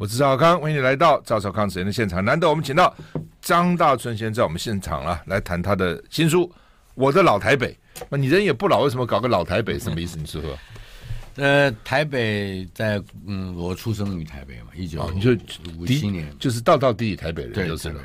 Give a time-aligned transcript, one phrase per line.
[0.00, 2.24] 我是赵少康，欢迎你来到赵少康时间的现场。
[2.24, 2.96] 难得我们请到
[3.42, 6.46] 张大春先生在我们现场啊，来谈他的新书
[6.94, 7.76] 《我的老台北》。
[8.08, 9.78] 那你人也不老，为什么搞个老台北？
[9.78, 10.16] 什么意思？
[10.16, 10.58] 你说说。
[11.36, 15.32] 呃，台北在嗯，我出生于台北嘛，一九你就
[15.76, 18.00] 五七年，就是道道地地台北人，对，就是了。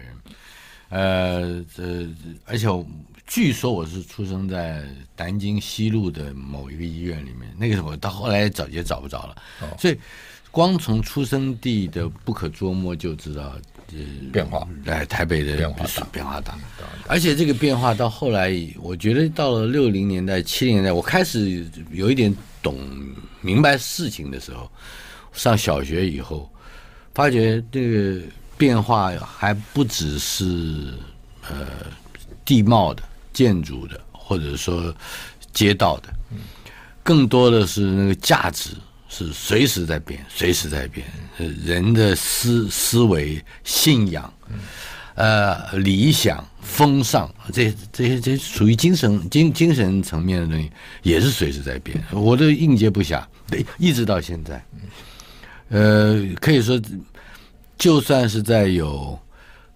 [0.90, 2.06] 呃，这
[2.46, 2.68] 而且
[3.26, 4.84] 据说我是出生在
[5.16, 9.98] 南京西路的某一个医院里面，那个时候到后来找也找不着了，哦、所以。
[10.56, 13.58] 光从出生地的不可捉摸就知道，
[13.92, 13.98] 呃，
[14.32, 14.66] 变化。
[14.86, 16.58] 哎，台北的变化大，变化大。
[17.08, 22.80] 而且这个变化到后来，我觉得到了六零年代、七零年代，我开始有一点懂
[23.42, 24.72] 明白事情的时候，
[25.34, 26.50] 上小学以后，
[27.14, 28.22] 发觉这个
[28.58, 30.94] 变化还不只是
[31.50, 31.68] 呃
[32.46, 34.96] 地貌的、建筑的，或者说
[35.52, 36.08] 街道的，
[37.04, 38.72] 更多的是那个价值。
[39.18, 41.08] 是随时在变，随时在变。
[41.38, 44.34] 人的思思维、信仰、
[45.14, 50.70] 呃理想、风尚，这这些这些属于精神精精神层面的东西，
[51.02, 51.98] 也是随时在变。
[52.12, 54.62] 我都应接不暇，对，一直到现在。
[55.70, 56.78] 呃，可以说，
[57.78, 59.18] 就算是在有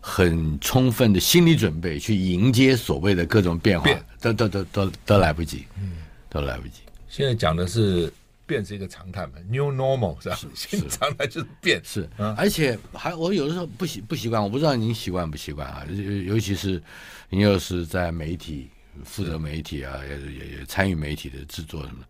[0.02, 5.94] 很充分的心理准备去迎接所谓的各种变化，变都都都都都来不及，嗯，
[6.30, 6.82] 都来不及。
[7.08, 8.12] 现在讲的是。
[8.50, 10.40] 变是一个常态嘛，New Normal 是吧？
[10.56, 15.86] 新 常态就是变，是，而且还我有的时候不习不习惯，我不知道您习惯不习惯啊？
[16.26, 16.82] 尤其是
[17.30, 18.68] 您又是在媒体
[19.06, 22.08] 负责媒体啊，也也也参与媒体的制作什么的。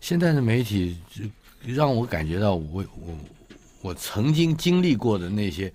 [0.00, 0.96] 现在的媒体
[1.60, 3.18] 让我感觉到我，我我
[3.82, 5.70] 我曾经经历过的那些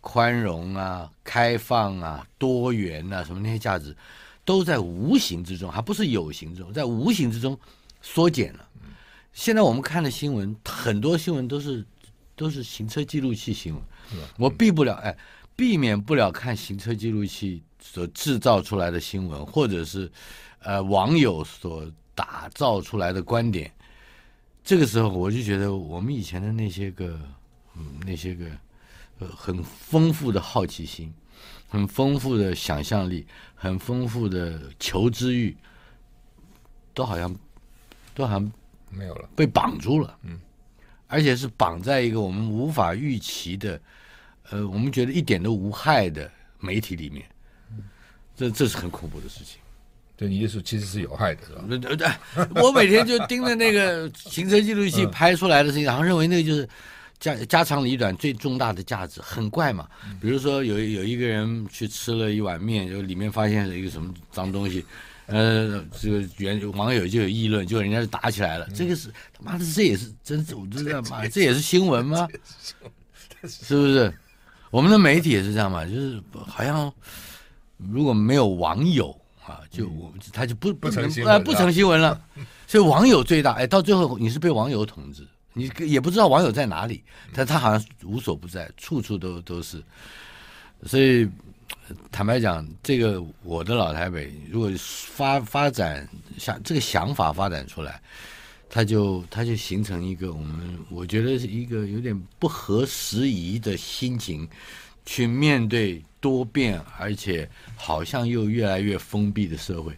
[0.00, 3.96] 宽容啊、开放啊、多元啊什么那些价值，
[4.44, 7.56] 都在无形之中，还不是有形之中，在无形之中
[8.00, 8.68] 缩减了。
[9.32, 11.84] 现在我们看的新闻，很多新闻都是
[12.36, 13.82] 都是行车记录器新闻。
[14.36, 15.16] 我避不了，哎，
[15.56, 20.10] 避免不了看行车记录器所制造出来的新闻，或者是
[20.60, 23.72] 呃网友所打造出来的观点。
[24.62, 27.18] 这个时候，我就觉得我们以前的那些个，
[27.74, 28.46] 嗯，那些个
[29.18, 31.12] 呃很丰富的好奇心，
[31.68, 35.56] 很丰富的想象力，很丰富的求知欲，
[36.92, 37.34] 都好像
[38.14, 38.52] 都好像。
[38.92, 40.38] 没有了，被绑住了，嗯，
[41.06, 43.80] 而且是绑在一个我们无法预期的，
[44.50, 46.30] 呃，我们觉得一点都无害的
[46.60, 47.24] 媒体里面，
[48.36, 49.58] 这这是很恐怖的事情。
[50.14, 51.64] 对，你意思其实是有害的，是吧？
[51.68, 52.06] 对对对，
[52.62, 56.68] 我每天就盯着那个行车记录器拍出来的事情，然后认为那个就是
[57.18, 59.88] 家家长里短最重大的价值，很怪嘛。
[60.20, 64.84] 比如说有有一个人去吃了一碗面，就里面发现了一个什么脏东西。
[65.26, 68.66] 呃，这个原网友就有议论，就人家就打起来了。
[68.68, 72.28] 嗯、这个是他妈的，这也是真，我 就这样骂，这也是新闻吗？
[73.44, 74.12] 是不是？
[74.70, 75.86] 我们的媒体也是这样嘛？
[75.86, 76.92] 就是好像
[77.76, 79.16] 如果没有网友
[79.46, 82.20] 啊，就我他就不不成啊不成新闻了。
[82.66, 89.82] 所以网友最大，哎，到最后你是被网友统治，你也不知道网友在哪里，但他好像无所不在，处处都都是，
[90.84, 91.28] 所以。
[92.10, 98.00] 坦白讲，这个我的老台北，如果发发展想这个想法发展出来，
[98.70, 104.48] 它就它就形成一个我们我觉得是一个有点不合时宜的心情，
[105.04, 109.92] 去面对多变而且好像又越来越封闭的社会，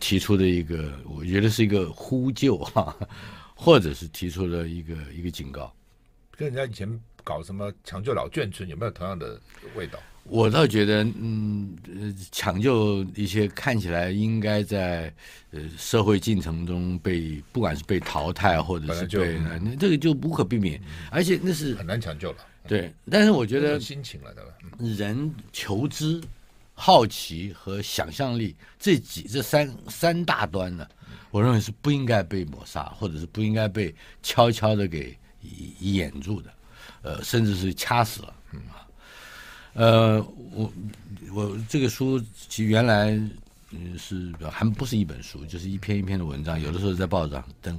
[0.00, 2.94] 提出的一个我觉得是一个呼救哈，
[3.54, 5.72] 或者是提出了一个一个警告，
[6.36, 9.40] 跟人家以前搞什么抢救老眷村有没有同样的
[9.74, 9.98] 味道？
[10.28, 11.76] 我倒觉得，嗯，
[12.32, 15.12] 抢救一些看起来应该在
[15.52, 22.38] 呃社会进程中被，不管是被淘汰或者是对，那、嗯、这个就无可避免，而且那是很难抢救了。
[22.66, 24.50] 对，但是我觉得心情了，对吧？
[24.98, 26.20] 人求知、
[26.74, 30.86] 好奇和想象力这几这三三大端呢，
[31.30, 35.16] 我认为是不应该被抹杀，或者是不应该被悄悄的给
[35.78, 36.52] 掩住的，
[37.02, 38.34] 呃，甚至是掐死了。
[38.52, 38.60] 嗯。
[39.76, 40.20] 呃，
[40.52, 40.72] 我
[41.34, 42.18] 我这个书
[42.48, 43.10] 其实原来
[43.70, 47.78] 嗯是还不是一本书，就是一篇一篇的文章，有的时候在报纸上登。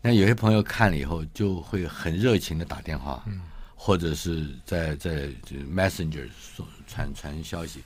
[0.00, 3.22] 那有些朋友看了以后，就会很热情的打电话，
[3.76, 5.28] 或者是在在
[5.72, 6.26] Messenger
[6.88, 7.80] 传传消息，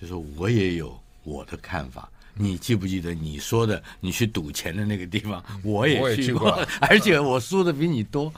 [0.00, 2.08] 就说我也有我的看法。
[2.38, 3.82] 你记不记得你说的？
[3.98, 6.50] 你去赌钱的那个地方，我也去过，
[6.82, 8.30] 而且我输的比你多。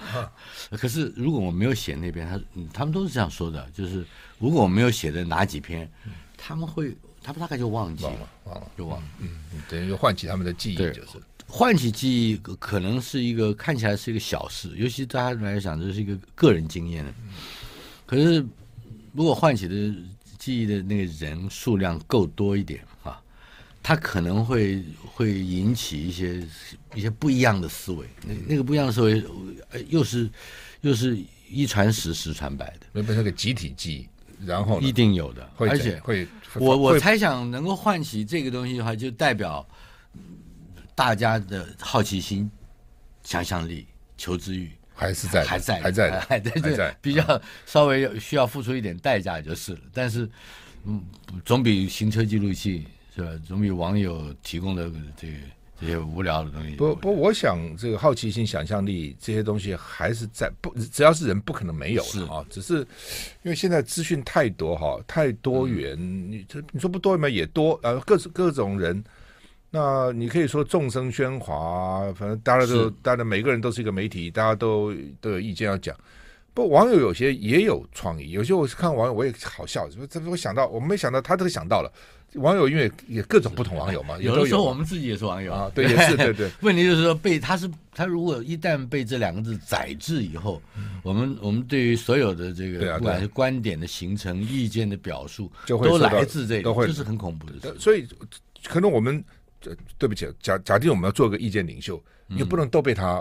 [0.70, 2.41] 可是如果我没有写那边，他
[2.73, 4.06] 他们都是这样说的，就是
[4.38, 5.90] 如果我没有写的哪几篇，
[6.37, 9.06] 他们会他们大概就忘记了，忘了，忘了，就忘了。
[9.20, 9.29] 嗯，
[9.69, 11.20] 等于就唤起他们的记忆，就是。
[11.50, 17.02] 唤起记忆可能是一个看起来是一个小事，尤其对他来讲，这是一个个人经验。
[18.05, 18.44] 可是，
[19.14, 19.75] 如果唤起的
[20.38, 23.19] 记忆的那个人数量够多一点啊，
[23.82, 26.46] 他可能会会引起一些
[26.94, 28.06] 一些不一样的思维。
[28.26, 29.25] 那那个不一样的思维，
[29.88, 30.29] 又是
[30.82, 31.19] 又是
[31.49, 34.08] 一传十，十传百的，那不是个集体记忆，
[34.44, 39.67] 然后一定有的，会而且会，我我猜想能够唤起这个东西的话，就代表。
[40.94, 42.50] 大家的好奇心、
[43.23, 43.87] 想象力、
[44.17, 49.81] 求知欲还是在，还在，还在，还在，还在，比较稍微需要付出一点代价就是了。
[49.94, 50.29] 但是，
[50.82, 51.00] 嗯，
[51.44, 52.84] 总比行车记录器
[53.14, 53.31] 是吧？
[53.46, 55.37] 总比网友提供的这个
[55.81, 56.77] 这些无聊的东西。
[56.77, 62.45] 不不，我想这个好奇心、想象力这些东西还是在，不只要是人，不可能没有的啊。
[62.51, 62.79] 只是
[63.43, 67.29] 因为现在资讯太多哈，太多元，嗯、你这你说不多吗？
[67.29, 69.03] 也多，呃，各各种人。
[69.71, 75.95] 那你可以说众生喧哗，反正大家都，大家每个人都是一个媒体，大家都都有意见要讲。
[76.58, 81.93] 不，网友有些也有创意，有些我是看网友我也好笑，什么这我想到，我没想到他都想到了。
[82.34, 86.50] 网友因为也各种不同网友嘛，有，的时候我们自己也是网友啊，对，也是对对。
[86.60, 97.78] 问题就是说被他是他如果一旦被这两个字宰制以后，嗯、我们我们对于所有的这个对、啊、对不管是观点的形成、意见的表述，就会都来自这个，这是很恐怖的事。
[97.78, 98.05] 所以
[98.64, 99.25] 可能我们。
[99.60, 103.20] 这对不起，假假定我们要做个意见领袖，你又不能都被他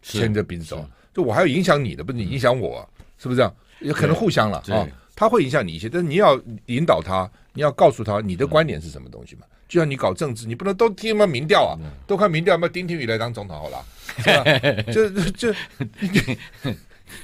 [0.00, 0.88] 牵着鼻子走。
[1.14, 3.54] 就我还要影响你的，不是你影响我，啊，是不是这样？
[3.80, 4.86] 也可能互相了啊。
[5.16, 9.46] 他会影响你一些，但是你要引导他，你要告诉他你的观点是什么东西嘛。
[9.68, 13.84] 就像你搞政治，你不能都听嘛民调啊，都看民调，那丁天宇来当总统好了，
[14.18, 14.92] 是吧？
[14.92, 15.54] 就 就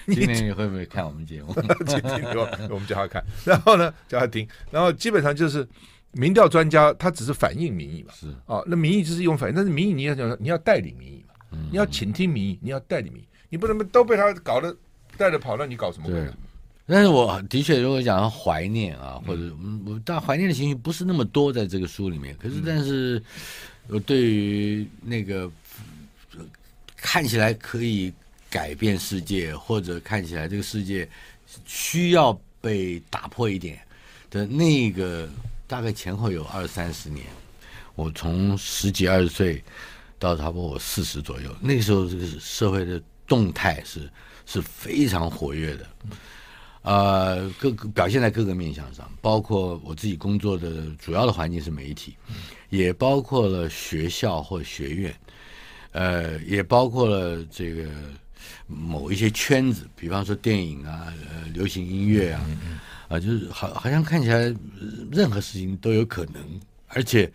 [0.06, 1.52] 今天你会不会看我们节目？
[1.84, 2.24] 今天
[2.70, 5.66] 我们叫他看，然后呢叫他听，然后基本上就是。
[6.12, 14.74] 民调专家他只是反映民意嘛，是啊，那民意就是用反映，但是民意你要讲，你要代理民意嘛，嗯、你要倾听民意，你要代理民意，你不能都被他搞得
[15.18, 16.08] 带着跑，那你搞什么？
[16.08, 16.26] 对，
[16.86, 19.42] 但是我的确如果讲怀念啊，或者
[19.84, 23.22] 我但怀念的情绪不是那么多在这个书里面，可是但是
[23.88, 25.50] 我对于那个
[26.96, 28.10] 看起来可以
[28.48, 31.06] 改变世界，或者看起来这个世界
[31.66, 33.78] 需要被打破一点
[34.30, 35.28] 的那个。
[35.70, 37.24] 大概前后有二三十年，
[37.94, 39.62] 我从十几二十岁
[40.18, 43.00] 到差不多我四十左右，那个时候这个社会的
[43.30, 44.10] 动态是
[44.44, 45.86] 是非常活跃的，
[46.82, 50.68] 呃，各个表现在各个面向上，包括我自己工作的
[50.98, 52.16] 主要的环境是媒体，
[52.70, 55.14] 也包括了学校或学院，
[55.92, 57.88] 呃，也包括了这个
[58.66, 62.44] 某一些圈子，比方说电影啊，呃，流行音乐啊。
[63.10, 64.54] 啊，就是好，好像看起来
[65.10, 66.40] 任何事情都有可能，
[66.86, 67.28] 而且，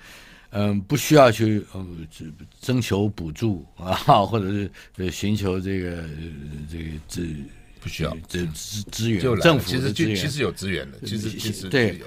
[0.57, 2.07] 嗯、呃，不需要去嗯
[2.61, 3.93] 征求补助啊，
[4.25, 6.03] 或者是呃寻求这个
[6.71, 7.27] 这个资
[7.81, 11.99] 不需要这资资源，政府其实就其实有资源的，其实其实对，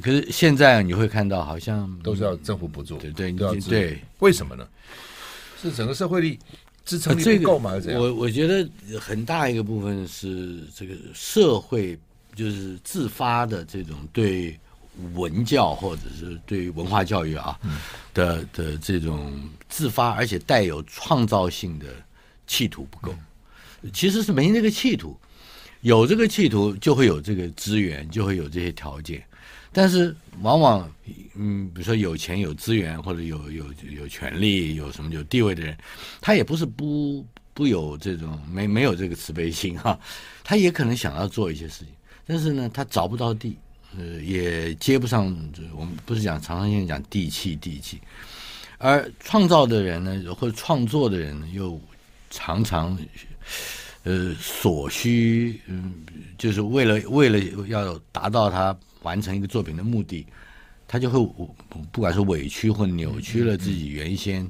[0.00, 4.66] 可是现在你会看到好像都是要政府补助，对对都要，对，为什么呢？
[5.62, 6.38] 是整个社会力
[6.84, 7.70] 支撑力不够吗？
[7.70, 8.02] 还是怎样？
[8.02, 8.68] 我我觉得
[8.98, 11.98] 很大一个部分是这个社会。
[12.36, 14.58] 就是自发的这种对
[15.14, 17.58] 文教或者是对文化教育啊
[18.12, 19.32] 的的这种
[19.68, 21.86] 自发而且带有创造性的
[22.46, 23.14] 企图不够，
[23.92, 25.18] 其实是没那个企图，
[25.80, 29.22] 有这个企图就会有这个资源，就会有这些条件，
[29.72, 30.90] 但是往往
[31.34, 35.76] 嗯，比如说有钱有资源或者有有有权利有什么有地位的人，
[36.20, 39.98] 他也不是不不有这种没没有这个慈悲心哈，
[40.44, 41.88] 他也可能想要做一些事情。
[42.26, 43.56] 但是呢，他找不到地，
[43.98, 45.26] 呃，也接不上。
[45.76, 48.00] 我们不是讲常常现在讲地气地气，
[48.78, 51.80] 而创造的人呢，或者创作的人呢，又
[52.30, 52.98] 常常
[54.02, 55.94] 呃所需，嗯，
[56.36, 60.26] 就是为了为了要达到他完成一个作品的目的，
[60.88, 61.18] 他就会
[61.92, 64.48] 不管是委屈或扭曲了自己原先。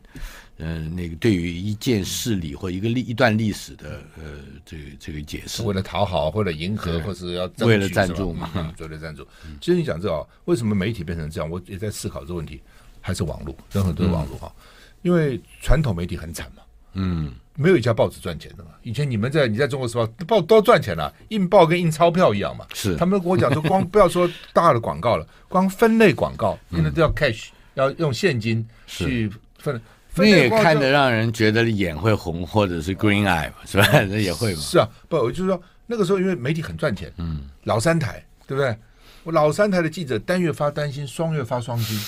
[0.58, 4.22] 呃，那个对于一件事理或一个历一段历史的呃
[4.64, 9.26] 这个这个解释，为了讨好，或者迎合， 或是要为了赞助嘛，为了赞助。
[9.60, 11.50] 其实你讲这啊，为什么媒体变成这样？
[11.50, 12.60] 我也在思考这个问题。
[13.06, 14.62] 还是网络，任何都是网络哈、嗯，
[15.02, 16.62] 因为传统媒体很惨嘛，
[16.94, 18.70] 嗯，没有一家报纸赚钱的嘛。
[18.82, 22.66] 以前你们在你在中国时报报都赚钱了，印报跟印钞票一样嘛。
[22.72, 29.78] 是，他们跟我讲说，光不要说大的广告了，光分类广告现在都要 cash，、嗯、要用现金去分。
[30.16, 33.86] 那也看得让人觉得眼会红，或者是 green eye，是吧？
[33.92, 34.60] 那也会嘛。
[34.60, 38.76] 是啊，不，我就是说那个时候，因为媒体很赚钱，嗯，老三台，对不对？
[39.24, 41.98] 我老三台的记者单月发单薪，双月发双薪，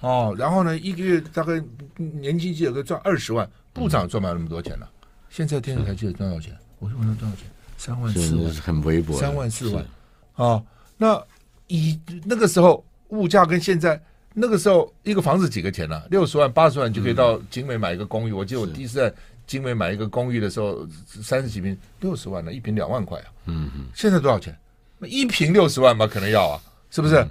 [0.00, 1.62] 哦，然后呢，一个月大概
[1.96, 4.88] 年轻记者可以赚二十万，部长赚不了那么多钱了。
[5.30, 6.56] 现在电视台记者赚多少钱？
[6.78, 7.44] 我说我能多少钱？
[7.76, 9.18] 三万四万，很微薄。
[9.18, 9.84] 三万四万
[10.34, 10.62] 啊！
[10.96, 11.22] 那
[11.66, 14.00] 以那个时候物价跟现在
[14.34, 16.04] 那个时候一个房子几个钱呢、啊？
[16.10, 18.32] 六十万、八十万就可以到景美买一个公寓。
[18.32, 19.14] 我记得我第一次在
[19.46, 23.26] 景美买一个公寓的时候，三十几平，六十万呢，一平两万块啊。
[23.46, 23.86] 嗯嗯。
[23.94, 24.56] 现在多少钱？
[24.98, 26.60] 那一平六十万吧，可能要啊，
[26.90, 27.26] 是不是？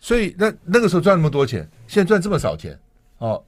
[0.00, 2.78] 所以那那个时候赚那么多钱，现在赚这么少钱，
[3.18, 3.42] 哦，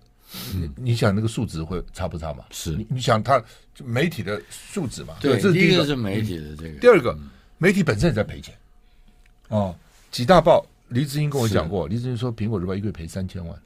[0.54, 2.44] 你你想那个数值会差不差嘛？
[2.50, 3.42] 是，你你想它
[3.84, 5.14] 媒体的数值嘛？
[5.20, 6.78] 对，这是第一个是媒体的这个。
[6.80, 7.16] 第二个，
[7.58, 8.54] 媒体本身也在赔钱。
[9.48, 9.74] 哦，
[10.10, 13.58] 几大报，黎智英跟我讲过，黎智英说苹果日报一个月赔三千万，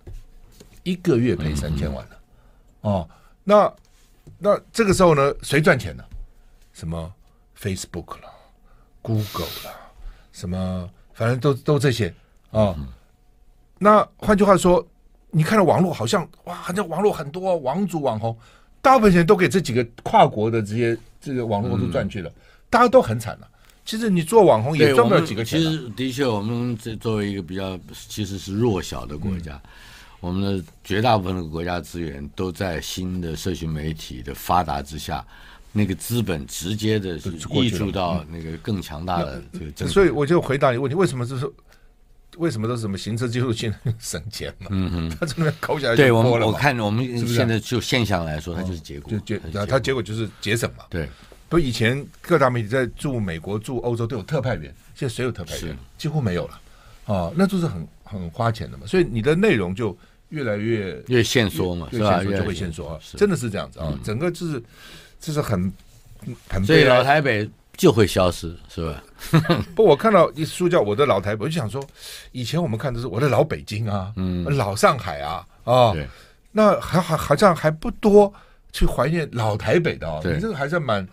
[0.82, 2.18] 一个月赔三千万了。
[2.80, 3.08] 哦，
[3.44, 3.72] 那
[4.38, 6.04] 那这个时候呢，谁赚钱呢？
[6.72, 7.12] 什么
[7.58, 8.30] Facebook 了
[9.02, 9.74] ，Google 了，
[10.32, 12.08] 什么反正都都这些。
[12.50, 12.76] 啊、哦，
[13.78, 14.84] 那换句话说，
[15.30, 18.36] 你看到网络好像哇，好像网络很多网主网红，
[18.80, 22.34] 大部分钱都给这几个跨国的这些这个网络公司赚去了，嗯、
[22.70, 23.48] 大家都很惨了。
[23.84, 25.60] 其实你做网红也赚不了几个钱。
[25.60, 29.70] 其实的确，我们这作为一个比较其实是弱小的国家，嗯、
[30.20, 35.24] 我们的绝大部分的国家资源都在新的社群媒体的发达之下，
[35.72, 39.90] 那个资本直接的是溢注到那个更强大的这个。
[39.90, 41.50] 所以我就回答你问题：为什么就是？
[42.36, 44.68] 为什么都是什么行车记录器省钱嘛？
[44.70, 45.96] 嗯嗯，他这边抠下来。
[45.96, 50.84] 对，我们我看我们现在就现象来说，它就是结果，就结，它结果就是节省嘛。
[50.88, 51.08] 对，
[51.50, 55.76] 不，以前各大媒体在驻美国、驻欧洲都有特派员，现在谁有特派员？
[55.98, 56.60] 几乎没有了。
[57.04, 58.86] 啊，那就是很很花钱的嘛。
[58.86, 59.94] 所以你的内容就
[60.30, 62.24] 越来越越限缩嘛，是吧？
[62.24, 63.92] 就会限缩啊，真的是这样子啊。
[64.02, 64.62] 整个就是
[65.20, 65.70] 就是很
[66.48, 66.64] 很。
[66.64, 67.46] 所以老台北。
[67.76, 69.02] 就会消失，是吧？
[69.74, 71.82] 不，我看到一书叫《我的老台北》，我就想说，
[72.30, 75.94] 以前我们看的是我的老北京啊，嗯，老上海啊，啊，
[76.52, 78.30] 那还还好像还不多
[78.70, 80.20] 去怀念老台北的哦。
[80.22, 81.08] 你这个还是，蛮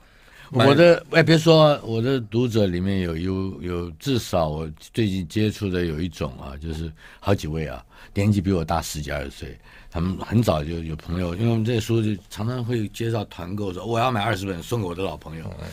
[0.51, 9.57] 我的哎，别说我的读者里面有有有至少我最近接触的有一种啊，就是好几位啊，年纪比我大十几二十岁，
[9.89, 15.45] 他们很早就有朋友，因为我们这书就常常会介绍团购，说我要买二十本送给我的老朋友。
[15.61, 15.67] 嗯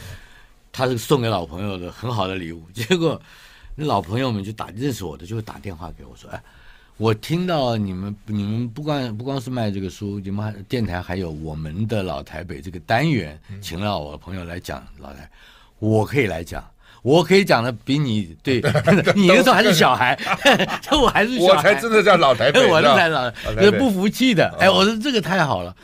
[0.77, 3.23] 他是送给老朋友的很好的礼物，结果
[3.77, 6.43] 那老朋友们就打认识我的就会打电话给我说：“哎，
[6.97, 15.29] 我听到你们你们不光不光是卖这个书，你们还电台还有我们的老台北这个单元，请了我的朋友来讲老台，
[15.79, 16.65] 我可以来讲，
[17.03, 18.61] 我可以讲的比你对，
[19.17, 20.17] 你那时候还是小孩，
[20.93, 24.55] 我还是小孩，我才真的叫老台北，我才老，是不服气的。
[24.61, 25.75] 哎，我说这个太好了。”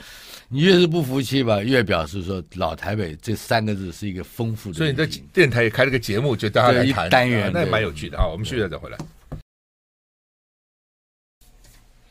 [0.53, 4.77] 你越是不服气吧，越表示说老台北这三个字是一个丰富的。
[4.77, 8.27] 所以你在电台也开了个节目，就大家来谈单元，那也蛮有趣的啊。
[8.27, 8.99] 我们续着再回来。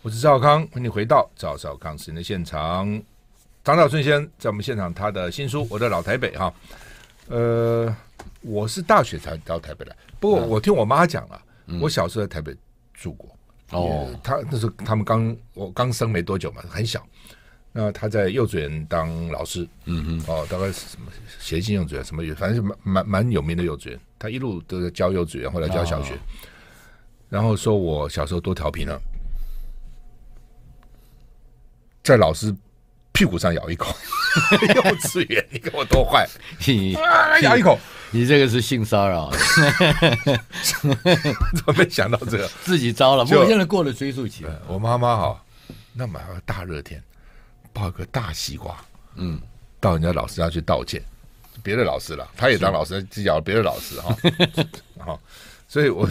[0.01, 2.87] 我是赵康，欢迎回到赵少康时间的现场。
[3.65, 6.53] 张兆春先生在我们现场，他的新书《我的老台北》哈。
[7.27, 7.93] 呃，
[8.39, 11.41] 我是大学才到台北来，不过我听我妈讲了，
[11.81, 12.55] 我小时候在台北
[12.93, 13.29] 住过。
[13.71, 17.05] 哦，他那时候他们刚我刚生没多久嘛，很小。
[17.73, 23.99] 那他在幼稚园当老师，嗯哼，哦，大概是什么协进幼稚园，什么反正蛮蛮蛮有名的幼稚园。
[24.17, 26.13] 他一路都在教幼稚园，后来教小学。
[26.13, 26.19] 哦、
[27.27, 28.97] 然后说我小时候多调皮呢，
[32.03, 32.53] 在老师
[33.11, 33.95] 屁股上咬一口。
[34.75, 36.27] 幼稚园，你给我多坏，
[36.65, 37.77] 你、啊、 咬一口，
[38.11, 39.31] 你这个是性骚扰。
[40.75, 40.87] 怎
[41.65, 42.47] 么没想到这个？
[42.63, 43.25] 自己招了。
[43.25, 44.45] 不过现在过了追溯期。
[44.67, 45.43] 我妈妈哈，
[45.93, 47.03] 那么大热天。
[47.71, 48.75] 抱个大西瓜，
[49.15, 49.39] 嗯，
[49.79, 51.01] 到人家老师家去道歉，
[51.63, 54.17] 别的老师了，他也当老师，去咬别的老师哈，
[54.97, 55.21] 好，
[55.67, 56.09] 所以我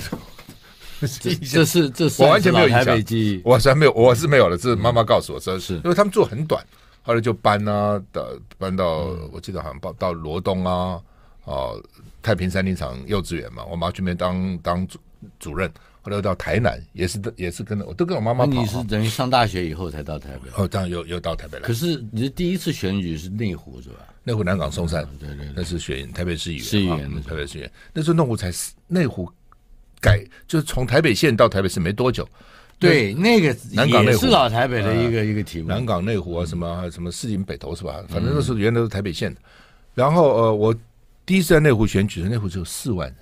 [1.52, 6.64] 这是这是我完全没有印象，我是没有，我是没有了，这是妈妈告诉我这是，因为他们住很短，
[7.02, 11.00] 后来就搬啊，的搬到我记得好像到到罗东啊，
[11.44, 11.82] 哦，
[12.22, 14.98] 太平山林场幼稚园嘛，我妈去那边当当主
[15.38, 15.70] 主任。
[16.00, 18.52] 后来到台南，也是也是跟着我都跟我妈妈跑。
[18.52, 20.48] 你是等于上大学以后才到台北？
[20.56, 21.66] 哦，当然又又到台北来。
[21.66, 23.96] 可是你的第一次选举是内湖是吧？
[24.22, 26.64] 内湖南港松山，对对，那是选台北市议员。
[26.64, 27.70] 市议员，台北市议员。
[27.92, 28.50] 那时候内湖才
[28.86, 29.30] 内湖
[30.00, 32.28] 改，就是从台北县到台北市没多久。
[32.78, 35.68] 对，那个南港内湖是老台北的一个一个题目。
[35.68, 38.04] 南港内湖啊，什么什么市井北投是吧？
[38.08, 39.40] 反正那时候原来都是台北县的。
[39.94, 40.72] 然后呃，我
[41.26, 43.16] 第一次在内湖选举，内湖只有四万人，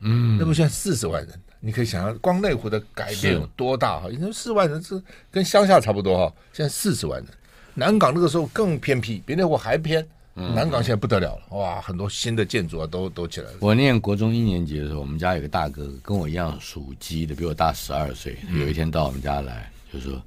[0.00, 1.40] 嗯，内湖现在四十万人。
[1.60, 4.08] 你可以想象，光内湖的改变有多大哈？
[4.10, 7.28] 以前四万人是跟乡下差不多哈，现在四十万人。
[7.74, 10.06] 南港那个时候更偏僻，比内湖还偏。
[10.34, 13.58] 南港现在不得了了，哇，很多新的建筑啊都都起来了。
[13.60, 18.36] 我念国中一年级的时候，我们家有个大哥哥跟我一样属鸡的，比我大十二岁。
[18.52, 20.20] 有一天到我们家来，就说。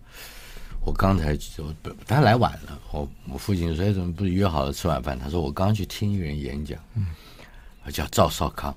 [0.85, 7.07] 我刚才我他来晚了，我我父亲说：“哎，怎么不是约好了吃晚饭？”他说：“我刚去听一个人演讲，嗯，
[7.91, 8.73] 叫赵少康，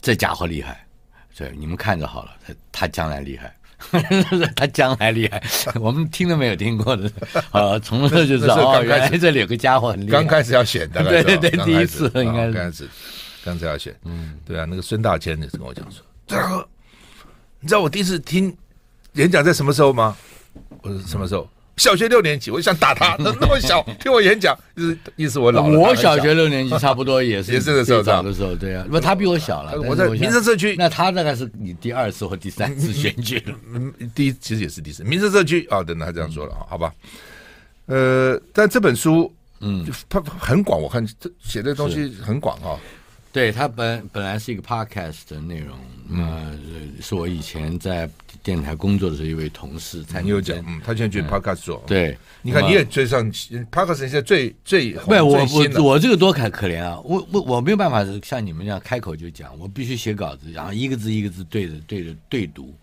[0.00, 0.86] 这家伙厉害，
[1.36, 3.52] 对，你们看着好了，他他将来厉害，
[4.56, 5.42] 他将来厉害，
[5.80, 7.10] 我们听都没有听过的，
[7.50, 10.12] 啊，从这就知道哦，原来这里有个家伙很厉害。
[10.12, 12.88] 刚开始要选的，对对对，第一次应该是刚开始，
[13.44, 16.68] 刚才要选，嗯，对啊，那个孙大千也是跟我讲说，大哥，
[17.60, 18.54] 你知道我第一次听
[19.14, 20.16] 演讲在什么时候吗？”
[20.82, 21.48] 我说什么时候？
[21.80, 25.78] 小学六年级，我就想打他，那 那么小，听我演讲，就是意思我老了。
[25.78, 29.80] 我小学六年级差不多也是 也是的时候，早的时候，对啊，不，他比我小了。
[29.80, 33.54] 我在民生社区，那他大概是你第二次或第三次选举了。
[33.72, 35.02] 嗯，第一其实也是第四。
[35.04, 36.92] 民生社区啊，等等，他这样说了啊，好吧。
[37.86, 42.78] 呃，但这本书，嗯，它很广，我看这写的东西很广啊。
[43.32, 45.78] 对，它本本来是一个 podcast 的内容，
[46.18, 46.52] 呃，
[47.00, 48.10] 是我以前在
[48.42, 53.30] 电台工作的时候一位同事才有讲，嗯，他现在去 podcast 做，对，你看你也追上
[53.70, 62.74] podcast 现在最最不，我我我这个多可可怜啊，我我我没有办法像你们这样开口就讲，我必须写稿子，然后一个字一个字对着对着对读，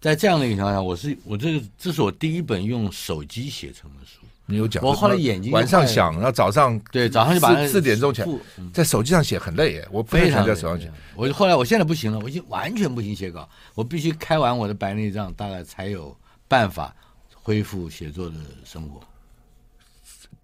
[0.00, 4.26] 在这样的一个情况下，我是我这个这是我第一本用手机写成的书。
[4.46, 8.28] 你有讲，我后来眼睛晚上想，然后早上对早上就把四点钟起来，
[8.74, 10.90] 在手机上写很累耶，我非常在手上写。
[11.14, 16.14] 我后来我现在不行了，我已经完全不行写稿，我必须开完我的白内障，大概才有
[16.46, 16.94] 办法
[17.32, 19.00] 恢复写作的生活。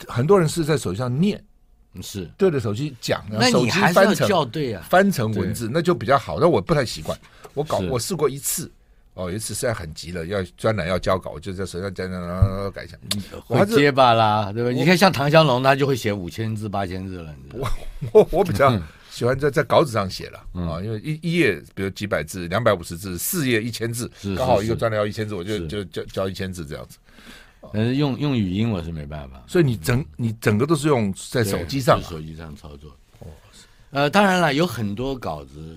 [0.09, 1.43] 很多人是在手机上念，
[2.01, 6.41] 是对着手机讲，那你还是要校对啊，翻成文字那就比较好。
[6.41, 7.19] 但我不太习惯，
[7.53, 8.73] 我搞我试过一次。
[9.15, 12.97] 哦，有一次实在很急了，要专栏要交稿，就在手上讲讲讲改一下。
[13.49, 14.71] 我结巴啦，对吧？
[14.71, 17.35] 你看像唐湘龙，他就会写五千字、八千字了。
[17.53, 17.69] 我
[18.13, 18.73] 我我比较
[19.11, 26.97] 喜欢在在稿纸上写了啊，因为一一页比如几百字、两百五十字，四页一千字，刚好一个专栏要一千字，我就就交交一千字这样子。
[27.73, 32.91] 嗯，用用语音我是没办法，所以你整你整个都是用在手机上，手机上操作。
[33.19, 33.27] 哦，
[33.91, 35.77] 呃，当然了，有很多稿子。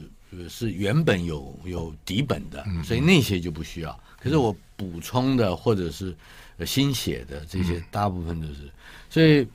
[0.50, 4.00] 是原本有有底本的，所以那些就不需要。
[4.20, 6.16] 可是我补充的或者是
[6.66, 8.70] 新写的这些，大部分都是。
[9.10, 9.46] 所以，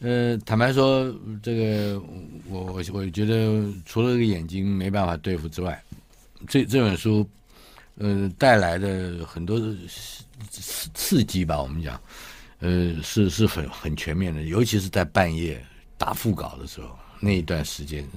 [0.00, 2.00] 呃，坦白说，这个
[2.48, 5.82] 我我我觉得除了这个眼睛没办法对付之外，
[6.48, 7.28] 这这本书，
[7.96, 9.60] 呃，带来的很多
[10.50, 12.00] 刺刺激吧，我们讲，
[12.60, 15.62] 呃，是是很很全面的，尤其是在半夜
[15.98, 16.96] 打副稿的时候。
[17.20, 18.08] 那一段时间，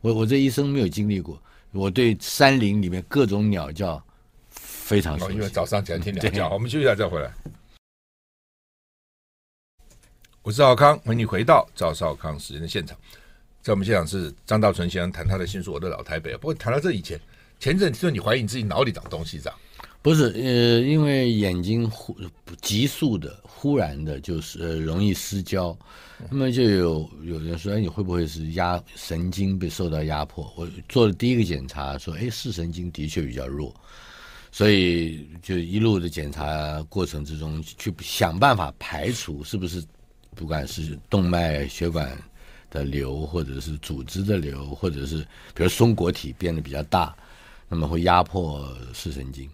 [0.00, 1.40] 我我这一生没有经历过。
[1.72, 4.02] 我对山林里面各种鸟叫
[4.50, 6.50] 非常熟悉，因为早上起来听鸟叫。
[6.50, 7.32] 我们休息一下再回来。
[10.42, 12.94] 我是赵康，欢迎你回到赵少康时间的现场。
[13.62, 16.34] 在我们现场是张大春先生谈他的新书《我的老台北》。
[16.38, 17.18] 不过谈到这以前，
[17.58, 19.58] 前阵听说你怀疑你自己脑里长东西，这样？
[20.02, 22.16] 不是，呃，因为眼睛忽
[22.60, 25.76] 急速的、忽然的，就是呃容易失焦。
[26.28, 30.52] 那么就有有人说，哎，你会不会是压神经被受到压迫？
[30.56, 33.72] 我做了第一个检查，说，哎，视神经的确比较弱，
[34.50, 39.80] 所以就一路的检查过程之中，去想办法排除是不是，
[40.34, 42.10] 不管是动脉血管
[42.70, 45.18] 的瘤，或者是组织的瘤，或者是
[45.54, 47.14] 比如松果体变得比较大，
[47.68, 49.48] 那么会压迫视神经。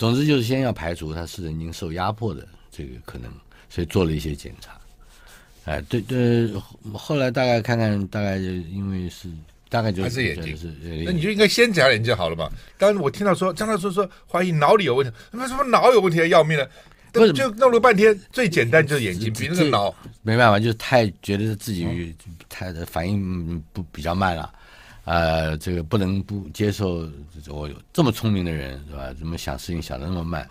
[0.00, 3.30] 总之就是先要排除他是神经受压迫的这个可能，
[3.68, 4.70] 所以做了一些检查。
[5.66, 6.50] 哎，对对，
[6.94, 9.28] 后来大概看看，大概就因为是
[9.68, 10.68] 大概就还是眼睛，是
[11.04, 12.50] 那你就应该先检查眼睛好了嘛。
[12.78, 16.66] 但是我听到说张大叔说怀疑脑里有问题，他说什么脑有问题要命呢，
[17.12, 22.16] 不就弄了半天，最简单就是眼睛，比那个脑没办法，就是太觉得自己
[22.48, 24.50] 太的反应不比较慢了。
[25.04, 27.08] 呃，这个不能不接受，
[27.48, 29.12] 我有这么聪明的人是吧？
[29.14, 30.48] 怎么想事情想的那么慢，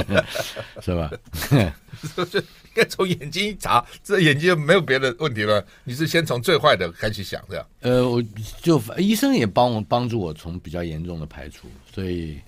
[0.80, 1.10] 是吧？
[1.54, 5.64] 应该从眼睛一查，这眼睛就没有别的问题了。
[5.84, 7.66] 你是先从最坏的开始想，这样？
[7.80, 8.22] 呃，我
[8.60, 12.38] 就医生也帮我帮助我从比较严重的排除，所以。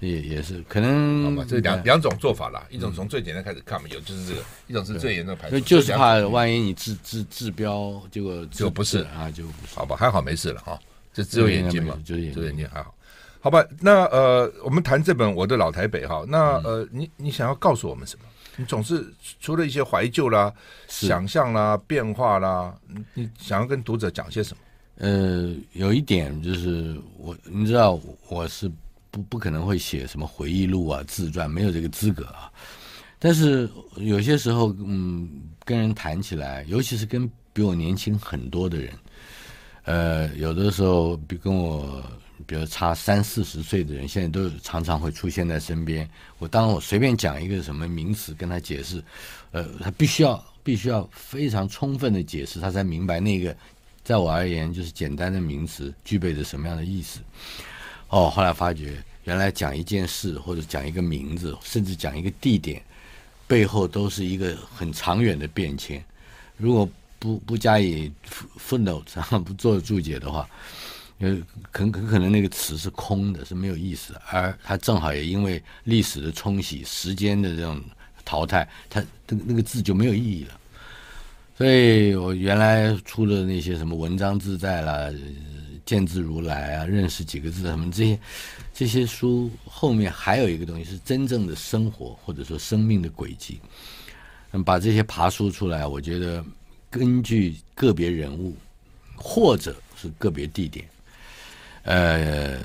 [0.00, 10.78] 也也是可能，好吧，这两两种做法啦，一种从最简单开始看嘛，有就是这个，一种是最严重排除，就是怕万一你治治治标，结果就不是啊，就不是，好吧，还好没事了哈，
[11.12, 12.94] 这只有眼睛嘛，只有眼睛还好，
[13.40, 18.24] 好吧，那呃，我们谈这本《我的老台北》哈，那呃，你你想要告诉我们什么？
[18.56, 19.06] 你总是
[19.38, 20.50] 除了一些怀旧啦、
[20.88, 22.74] 想象啦、变化啦，
[23.12, 24.62] 你想要跟读者讲些什么？
[24.96, 28.70] 呃，有一点就是我，你知道我是。
[29.10, 32.50] 不不可能会写什么回忆录啊、自传，没有这个资格啊。
[33.18, 35.28] 但是有些时候，嗯，
[35.64, 38.92] 跟人谈起来，尤其是跟比我年轻很多的人，
[39.84, 42.02] 呃，有的时候比跟我
[42.46, 46.08] 比如差三四十岁的人，现在都常常会出现在身边。
[46.38, 49.04] 我当我随便讲一个什么名词跟他解释，
[49.50, 53.54] 呃，他必须要必须要非常充分的解释，他才明白那个
[54.02, 57.20] 在我而言就是简单的名词具备着什么样的意思。
[58.10, 62.82] 哦，后来发觉原来讲一件事或者讲一个名字，甚至讲一个地点，
[63.46, 66.04] 背后都是一个很长远的变迁。
[66.56, 68.12] 如果不不加以
[68.58, 70.48] footnote，然后不做注解的话。
[71.22, 71.36] 呃，
[71.70, 77.78] 很很可能那个词是空的，是没有意思，而它正好也因为历史的冲洗、时间的这种
[78.24, 80.58] 淘汰，它那个那个字就没有意义了。
[81.58, 85.12] 所以我原来出的那些什么文章自在啦、
[85.90, 88.20] 见字如来啊、认识几个字什么这些
[88.72, 93.60] 这些书后面还有一个东西是真正的生活或者说生命的轨迹。
[94.52, 96.44] 嗯，把这些爬书出来，我觉得
[96.88, 98.54] 根据个别人物
[99.16, 100.88] 或者是个别地点。
[101.82, 102.60] 呃，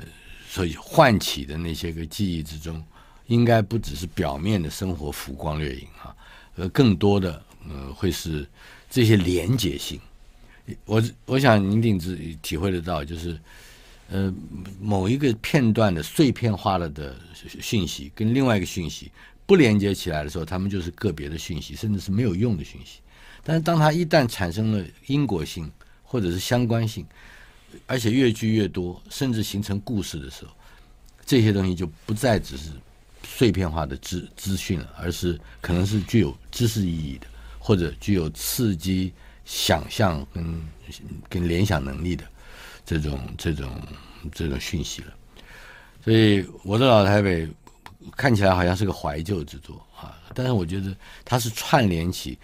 [0.47, 2.83] 所以唤起的那些个记忆之中，
[3.25, 6.15] 应该不只是表面的生活浮光掠影哈，
[6.57, 8.47] 而，更多的呃会是
[8.87, 9.99] 这些连结性。
[10.85, 13.39] 我我想您一定体体会得到，就是
[14.09, 14.33] 呃
[14.81, 17.15] 某一个片段的碎片化了的
[17.61, 19.11] 讯息跟另外一个讯息
[19.45, 22.99] 不连接起来的时候，他们就是个别的讯息，甚至是没有用的讯息。
[23.43, 27.05] 但是当它一旦产生了因果性或者是相关性，
[27.85, 30.51] 而且越聚越多，甚至形成故事的时候，
[31.23, 32.71] 这些东西就不再只是
[33.23, 37.27] 碎片化的资资讯了，而是可能是具有知识意义的，
[37.59, 39.13] 或者具有刺激
[39.45, 40.61] 想象跟
[41.29, 42.25] 跟联想能力的
[42.85, 43.81] 这种这种
[44.33, 45.13] 这种讯息了。
[46.03, 47.47] 所以我的老台北
[48.17, 52.37] 看起来好像是个怀旧之作啊，但是我觉得它是串联起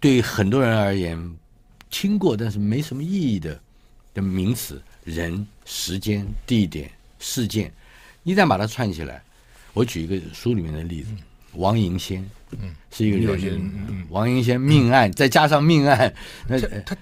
[0.00, 1.36] 对很多人而言
[1.90, 3.60] 听过但是没什么意义的。
[4.14, 7.70] 的名词、人、时间、地点、事件，
[8.24, 9.22] 一旦把它串起来，
[9.74, 11.10] 我举一个书里面的例子，
[11.52, 16.12] 王迎先，嗯，是一个人，嗯嗯、王英先命案，嗯、再加上命案，
[16.46, 16.96] 那他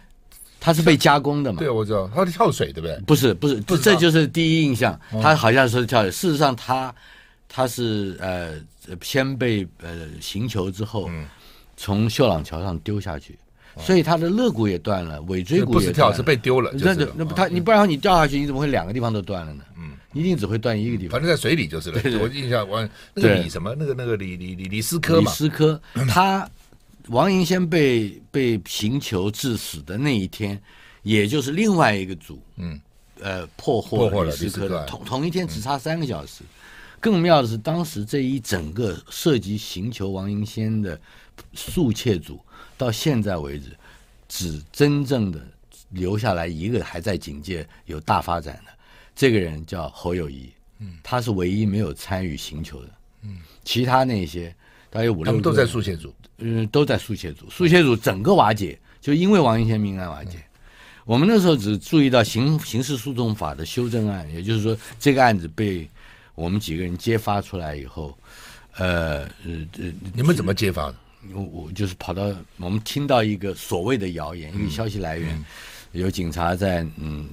[0.61, 1.59] 他是被加工的嘛？
[1.59, 2.99] 对，我知道，他是跳水，对不对？
[3.07, 6.11] 不是，不是，不，这就是第一印象，嗯、他好像是跳水。
[6.11, 6.95] 事实上他，
[7.49, 8.55] 他他是呃，
[9.03, 11.27] 先被呃行球之后，嗯、
[11.77, 13.39] 从秀朗桥上丢下去。
[13.77, 15.81] 所以他的肋骨也断了，尾椎骨也断了。
[15.81, 16.71] 不是跳，是被丢了。
[16.75, 19.65] 那就那不他你不然你掉下去，你怎么会两个地方都断了呢？
[19.77, 21.13] 嗯，一定只会断一个地方。
[21.13, 22.01] 反正在水里就是了。
[22.21, 25.31] 我印象王那个李什么那个那个李李李李斯科嘛。
[25.31, 26.49] 李斯科，他
[27.09, 30.59] 王银先被被刑求致死的那一天，
[31.03, 32.81] 也就是另外一个组，嗯，
[33.21, 36.43] 呃，破获李斯科的同同一天，只差三个小时。
[37.01, 40.99] 更妙的是，当时这一整个涉及刑求王银仙的
[41.53, 42.41] 速窃组。
[42.77, 43.67] 到现在为止，
[44.29, 45.41] 只真正的
[45.91, 48.73] 留下来一个还在警界有大发展的，
[49.15, 52.89] 这个人叫侯友谊，嗯，他是唯一没有参与刑求的，
[53.23, 54.55] 嗯，其他那些
[54.91, 60.39] 大概五六，他们都在速写组，嗯，都在速写组，速写组整个瓦解，就因为王迎先命案瓦解。
[60.39, 60.61] 嗯、
[61.05, 65.89] 我们那时候只注意到刑刑事诉讼法的修正案，也就是说这个案子被
[66.35, 68.17] 我们几个人揭发出来以后，
[68.77, 70.97] 呃呃呃，你们怎么揭发的？
[71.33, 75.45] 我我就是跑到我们听到一个所谓的谣言，一个消息来源，嗯嗯、
[76.01, 77.29] 有警察在嗯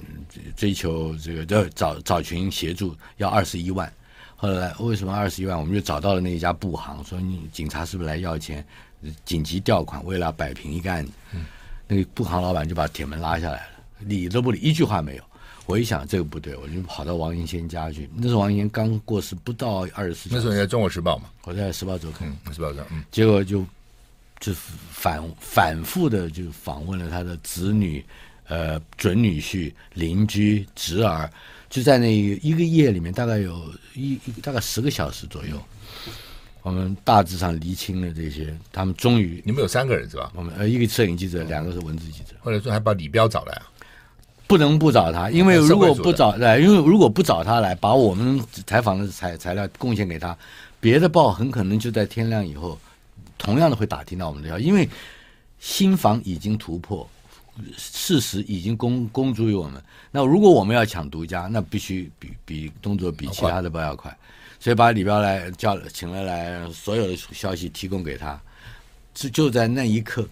[0.56, 3.92] 追求这个，要找找群协助，要二十一万。
[4.36, 5.58] 后来为什么二十一万？
[5.58, 8.64] 我们就找到了那一家布行，说你警察是不是来要钱？
[9.24, 11.12] 紧急调款，为了摆平一个案子。
[11.34, 11.44] 嗯、
[11.88, 15.24] 那个布行老板就把铁门拉下来了，理都不理，一句话没有。
[15.66, 18.08] 我一想这个不对，我就跑到王迎先家去。
[18.14, 20.28] 那时候王迎先刚过世不到二十四。
[20.30, 21.24] 那时候你在《中国时报》嘛？
[21.44, 23.66] 我在《时报周刊》嗯，《时报》上，嗯，结果就。
[24.40, 24.52] 就
[24.90, 28.04] 反反复的就访问了他的子女、
[28.48, 31.30] 呃准女婿、邻居、侄儿，
[31.70, 35.60] 就在那一个夜里面，大概有一一大概十个小时左右，
[36.62, 38.56] 我们大致上厘清了这些。
[38.72, 40.30] 他们终于，你们有三个人是吧？
[40.34, 42.34] 我们呃一个摄影记者，两个是文字记者。
[42.40, 43.62] 后来说还把李彪找来啊？
[44.46, 50.36] 不能不找他，因为如果不找来，因为如果不找他来，把我们采访的材材料贡献给他，
[50.78, 52.78] 别的报很可能就在天亮以后。
[53.38, 54.88] 同样的会打听到我们的消息，因为
[55.58, 57.08] 新房已经突破，
[57.76, 59.82] 事实已经公公诸于我们。
[60.10, 64.16] 那如果我们要抢独家，那必须比比动作比其他的报要快，
[64.58, 68.40] 所以把李彪来叫请了来，所有的消息提供给他。
[69.14, 70.28] 就就在那一刻，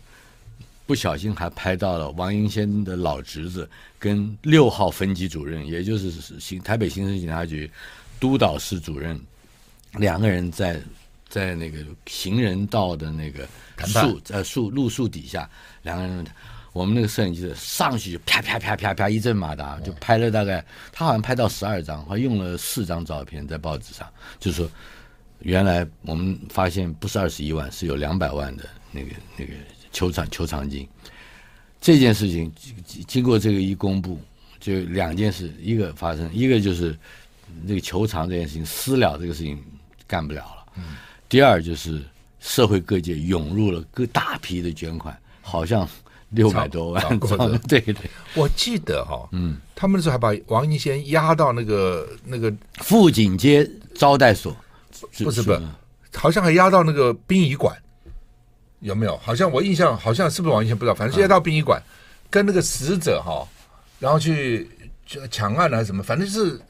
[0.87, 7.71] 不小心还拍到了王英先的老侄子跟六号分局主任，也就是新台北刑事警察局
[8.19, 9.21] 督导室主任
[9.95, 10.81] 两个人在。
[11.29, 13.47] 在那个行人道的那个
[13.87, 15.49] 树呃树路树底下，
[15.83, 16.27] 两个人，
[16.73, 24.71] 我们那个摄影记者上去就啪啪啪啪啪一阵马达，就拍了大概他好像拍到十二张，还用了四张照片在报纸上，就是说
[25.41, 29.53] 原来我们发现不是二十一万，是有两百万的那个那个
[29.91, 30.89] 球场球场金。
[31.81, 34.21] 这件事情经经过这个一公布，
[34.61, 36.97] 就两件事，一个发生，一个就是
[37.65, 39.61] 那个球场这件事情私了，这个事情
[40.07, 40.73] 干不了了。
[40.77, 40.97] 嗯。
[41.29, 42.01] 第二就是
[42.39, 45.89] 社会各界涌入了各大批的捐款，好像。
[46.31, 47.19] 六百多万，
[47.69, 47.95] 对对，
[48.35, 54.57] 我记得哈，嗯，他们那时候还把王银先押到那个那个富锦街招待所，
[55.19, 55.61] 不是不是，
[56.15, 57.77] 好像还押到那个殡仪馆，
[58.81, 59.17] 有没有？
[59.19, 61.83] 好像我印象好像是不是王银先不知道，反正是押到殡仪馆，
[62.31, 63.47] 跟那个死者哈，
[63.99, 64.69] 然后去
[65.31, 66.61] 抢案还是什么，反正是。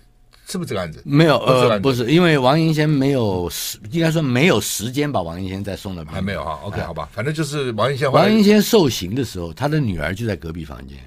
[0.51, 1.01] 是不是这个案子？
[1.05, 6.05] 没有，呃，不是，因为王银仙没有时，应该说没有时间把王银仙再送到。
[6.07, 8.11] 还没有哈，OK，好吧，反正就是王银仙。
[8.11, 10.99] 王银仙受刑的时候，他的女儿就在隔壁房间，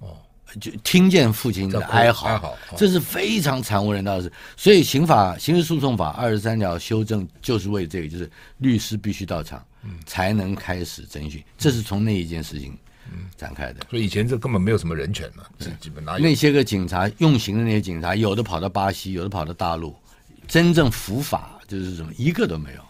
[0.00, 0.16] 哦，
[0.58, 4.32] 就听见父亲的哀嚎，哀嚎，这是非常惨无人道的事。
[4.56, 11.44] 所以刑法刑事诉讼法二十三条修正就是为这个，就是律师必须到场，嗯，才能开始侦讯。
[11.58, 12.74] 这是从那一件事情。
[13.12, 19.94] 嗯，展开的，所以以前这根本没有什么人权嘛，这基本哪有那些个警察用刑的那些警察，有的跑到巴西，有的跑到大陆，
[20.48, 22.80] 真正伏法就是什么一个都没有，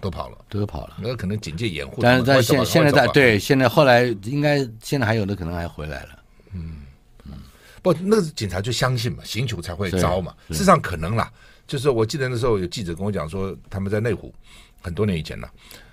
[0.00, 0.96] 都跑了，都跑了。
[1.00, 6.22] 那可能警戒掩护，但是在现现在在对现在后来应该现在还有的可能还回来了。
[6.52, 6.82] 嗯
[7.24, 7.32] 嗯，
[7.80, 10.34] 不，那个警察就相信嘛，刑求才会招嘛。
[10.48, 11.32] 事实上可能啦，
[11.66, 14.34] 就是我记得那时候有记者跟我讲说，他们在内湖
[14.82, 15.50] 很多年以前了，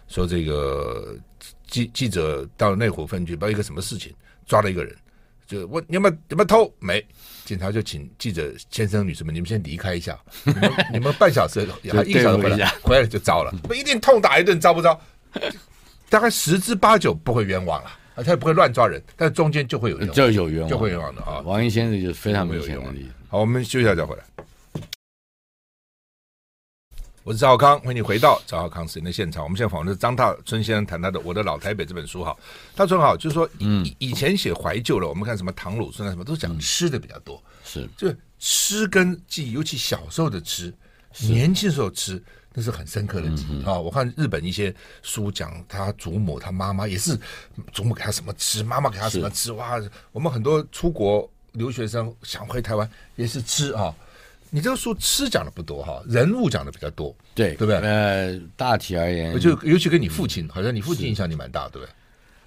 [0.09, 1.15] 说这个。
[1.69, 4.13] 记记者到内湖分局，不知道一个什么事情，
[4.45, 4.95] 抓了一个人，
[5.47, 6.73] 就问你有没有有没有偷？
[6.79, 7.05] 没，
[7.45, 14.99] 警察就请记者先生女士们，你们先离开一下，你们你们半小时 还一个小时回来，回来就糟了，不一定痛打一顿，遭不遭？
[16.09, 21.39] 大概十之八九不会冤枉了，他也不会乱抓人，但中间就会有就有冤枉，就会冤枉的啊。
[21.45, 23.01] 王英先生就是非常没有冤枉的。
[23.27, 24.23] 好，我们休息一下再回来。
[27.25, 29.43] 我是赵浩康，欢迎你回到赵浩康时间的现场。
[29.43, 32.23] 我们现在访问的是张大春先生，谈他的《我的老台北》这本书。
[32.23, 32.35] 哈，
[32.75, 37.41] 大春好，就是说，嗯，以前写怀旧了，我们看什么唐鲁孙啊，什么都讲吃的比较多。
[37.65, 40.73] 是，就吃跟记忆，尤其小时候的吃，
[41.19, 43.77] 年轻时候吃，那是很深刻的记忆啊。
[43.77, 47.19] 我看日本一些书讲他祖母、他妈妈也是，
[47.73, 49.51] 祖母给他什么吃，妈妈给他什么吃。
[49.51, 49.79] 哇，
[50.13, 53.93] 我们很多出国留学生想回台湾也是吃啊。
[54.49, 57.75] 你这个书吃讲的不多哈，人物讲的比较多，对对不对？
[57.81, 61.89] 呃，大体而言，就尤其跟你父亲，好像你父亲影响你蛮大，对不对？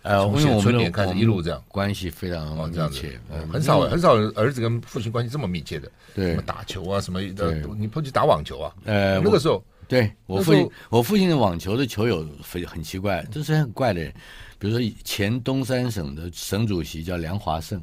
[0.03, 3.21] 呃，从写春联开始一路这样，关系非常密切，
[3.53, 8.75] 很少很少儿子跟父亲关系这么密切的，对，什么打球啊什么的，你不去打网球啊？
[8.85, 14.13] 呃，那个时候，对我父亲，我父亲的网球的球友非很奇怪，这是很怪的人，
[14.59, 17.81] 比如说前东三省的省主席叫梁华胜，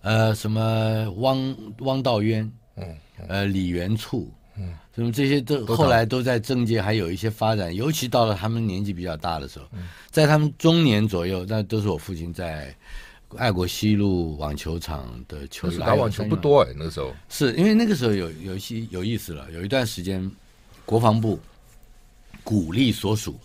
[0.00, 2.96] 呃，什么汪汪道渊，嗯。
[3.28, 9.66] 呃，李元簇，嗯，什么这些都后来都在政界还有一些发展，尤其到了他们年纪比较大的时候，
[10.10, 12.74] 在他们中年左右，那都是我父亲在
[13.36, 20.30] 爱国西路网球场的球打网球不多哎，那个时候是因为那个时候有有一些有意思了，有一段时间，
[20.84, 21.40] 国防部
[22.44, 23.38] 鼓励所属，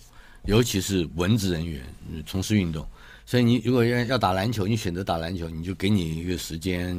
[0.46, 1.82] 尤其是文职人员
[2.26, 2.86] 从事运动。
[3.32, 6.94] 所以你如果要要打篮球，你选择打篮球，你就给你一个时间，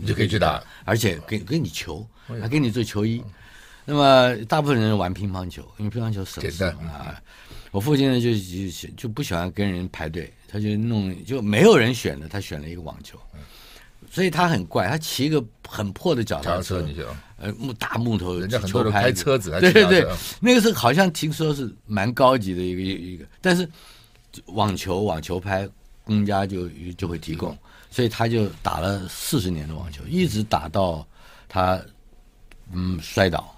[0.00, 2.02] 你就可以去打，而且给给你球，
[2.40, 3.22] 还给你做球衣。
[3.84, 7.20] 那么大部分人玩乒乓球，因为乒乓球省事啊。
[7.72, 13.20] 我父亲呢就就就不喜欢跟人排队，他就弄就没有人选的，他选了一个网球。
[14.10, 16.82] 所以他很怪，他骑一个很破的脚踏车，
[17.36, 20.08] 呃木大木头，人家很多人开车子，对对对，
[20.40, 23.68] 那个是好像听说是蛮高级的一个一个，但是。
[24.46, 25.68] 网球网球拍，
[26.04, 27.56] 公家就就会提供，
[27.90, 31.06] 所以他就打了四十年的网球，一直打到
[31.48, 31.80] 他
[32.72, 33.54] 嗯摔倒，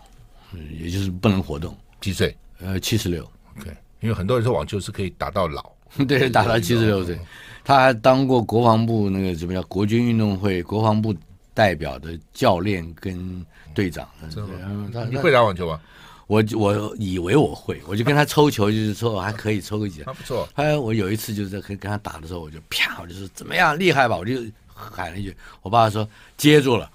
[0.78, 1.76] 也就是不能活动。
[2.00, 2.36] 几岁？
[2.60, 3.22] 呃，七十六。
[3.58, 5.70] OK，因为很多人说网球是可以打到老，
[6.08, 7.18] 对，打到七十六岁。
[7.64, 11.14] 他还当过国防部那个什么叫国军运动会国防部
[11.52, 14.08] 代表的教练跟队长。
[15.10, 15.80] 你会打网球吗？
[16.28, 20.12] 我我以为我会，我就跟他抽球，就是说还可以抽个几下。
[20.12, 20.46] 不错。
[20.54, 24.34] 后来我有一次就是在跟跟他打的时候，我就啪，我就说怎么样厉害吧，我就
[24.72, 25.34] 喊了一句。
[25.62, 26.88] 我爸爸说接住了，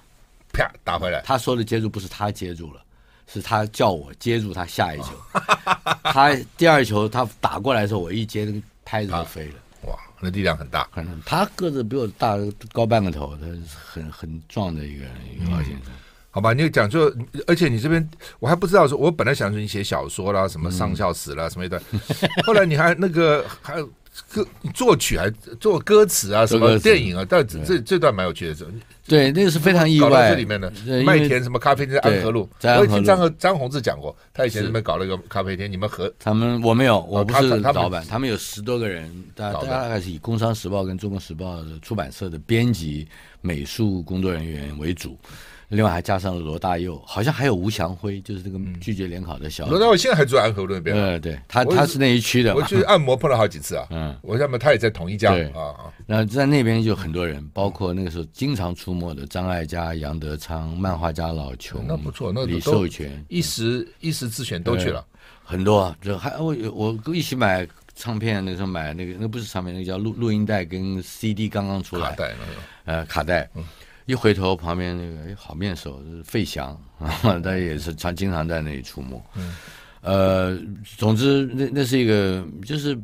[0.53, 1.19] 啪打回来。
[1.25, 2.81] 他说的接住不是他接住了，
[3.25, 5.09] 是他叫我接住他下一球。
[6.05, 9.55] 他第二球他打过来的时候，我一接那个拍子就飞了。
[9.87, 10.87] 哇，那力量很大。
[10.93, 12.37] 可能他个子比我大
[12.71, 15.91] 高半个头，他是很很壮的一个一个老先生。
[16.35, 17.13] 好吧，你讲就，
[17.45, 21.79] 而且你这边我还不知道说，我本来想说你写小说啦，什么上校死了、嗯、什么一段，
[22.43, 23.79] 后来你还那个还
[24.31, 24.43] 歌
[24.73, 28.65] 作曲还做歌词啊，什么电影啊，但这这段蛮有趣的。
[29.05, 30.31] 对，那个是非常意外。
[30.31, 43.07] 这里面的麦田什么咖啡店在安和路，我听张和张宏志讲过，他以前那边搞了一个咖啡店，你们和他们我没有，我不是老板，他们有十多个人，大大概是以《工商时报》跟《中国时报》的出版社的编辑、
[43.41, 45.15] 美术工作人员为主。
[45.73, 50.95] 另外还加上了罗大佑，好像还有吴祥辉，就是这个拒绝联考的小罗大佑，现在还住安和路那边。
[50.95, 52.55] 对对，他他是那一区的。
[52.55, 53.88] 我去按摩碰了好几次啊。
[53.89, 55.91] 嗯，我要么他也在同一家啊。
[56.05, 61.83] 那在那边就很多人，包括那个时候经常出没的张艾嘉、杨德昌、漫画家老琼。
[61.88, 65.03] 那不错，那李寿全一时一时之选都去了。
[65.43, 72.09] 很多，就还我我一起买唱片，那时候买那个那不是唱片，那个叫录录音带跟 CD 刚刚出来。
[72.12, 72.62] 卡带那个。
[72.86, 73.49] 呃，卡带。
[74.05, 76.77] 一回头，旁边那个哎，好面熟，是费翔，
[77.41, 79.23] 他也是常经常在那里出没。
[79.35, 79.55] 嗯，
[80.01, 80.59] 呃，
[80.97, 82.99] 总之，那那是一个，就是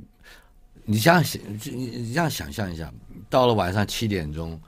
[0.84, 2.92] 你这样想，你你这样想象一下，
[3.30, 4.60] 到了晚上七点钟，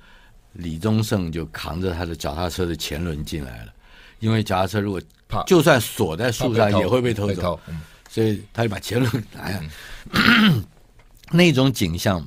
[0.54, 3.74] 李宗盛就扛着他的脚踏车的前轮进来了，
[4.20, 9.62] 因为脚踏车如果怕就算锁在树上也会被偷走，嗯、所以他就把前轮拿下。
[10.14, 10.64] 嗯、
[11.30, 12.26] 那种景象。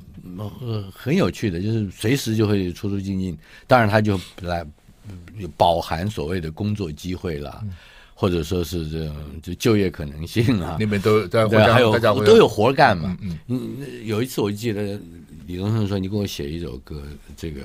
[0.60, 4.66] 呃，很有趣的，就是随时就会出出进进，当然他就来
[5.56, 7.72] 饱含所谓的工作机会啦，嗯、
[8.14, 13.16] 或者说是这种就就业可能性啊，那边都在对，还有都有活干嘛。
[13.20, 14.98] 嗯，嗯，有一次我记得
[15.46, 17.02] 李宗盛说：“你给我写一首歌，
[17.36, 17.60] 这个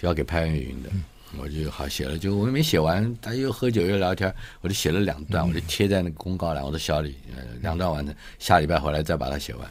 [0.00, 0.90] 要给潘越云的。
[0.92, 1.04] 嗯”
[1.36, 7.12] 我就好写了，就我没写完，他又喝酒又聊天，我就写了两段，嗯、我就贴在那个公告栏，我说小李，
[7.60, 9.68] 两段完成，下礼拜回来再把它写完，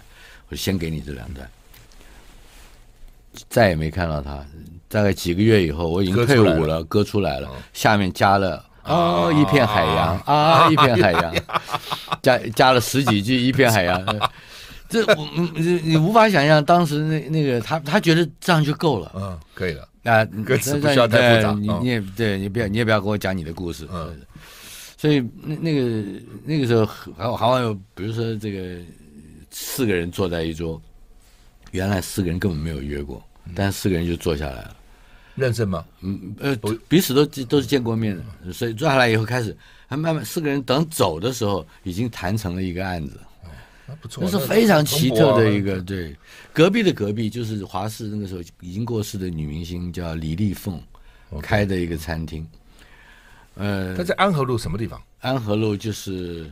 [0.49, 1.49] 我就先给你这两段。
[3.49, 4.45] 再也没看到他。
[4.87, 11.35] 大概几个月以后，我已经退伍了，歌出来了，下面加了啊一片海洋啊一片海洋，
[12.21, 14.05] 加加了十几句一片海洋。
[14.87, 24.15] 这我你你无法想象，当时那那个他他觉得这样就够了，嗯，可以了啊， 歌词不需要太复杂，你你也对你不要你也不要跟我讲你的故事，嗯，
[24.95, 26.03] 所以那那个
[26.45, 26.85] 那个时候
[27.17, 28.77] 还好像有，比如说这个
[29.49, 30.79] 四个人坐在一桌。
[31.73, 33.21] 原来四个人根本没有约过，
[33.55, 34.75] 但是四个人就坐下来了。
[35.33, 35.83] 认识吗？
[36.01, 36.55] 嗯呃，
[36.87, 39.57] 彼此都都是见过面的，所以坐下来以后开始，
[39.87, 43.19] 还慢慢四个人等走的时候，已经谈成了一个案子。
[43.87, 46.15] 哦，不错，那是非常奇特的一个对。
[46.53, 50.79] 隔壁的隔壁就是华视那个时候已经过世的女明星叫李丽凤
[51.41, 52.47] 开的一个餐厅。
[53.55, 55.01] 呃，他在安和路什么地方？
[55.21, 56.51] 安和路就是。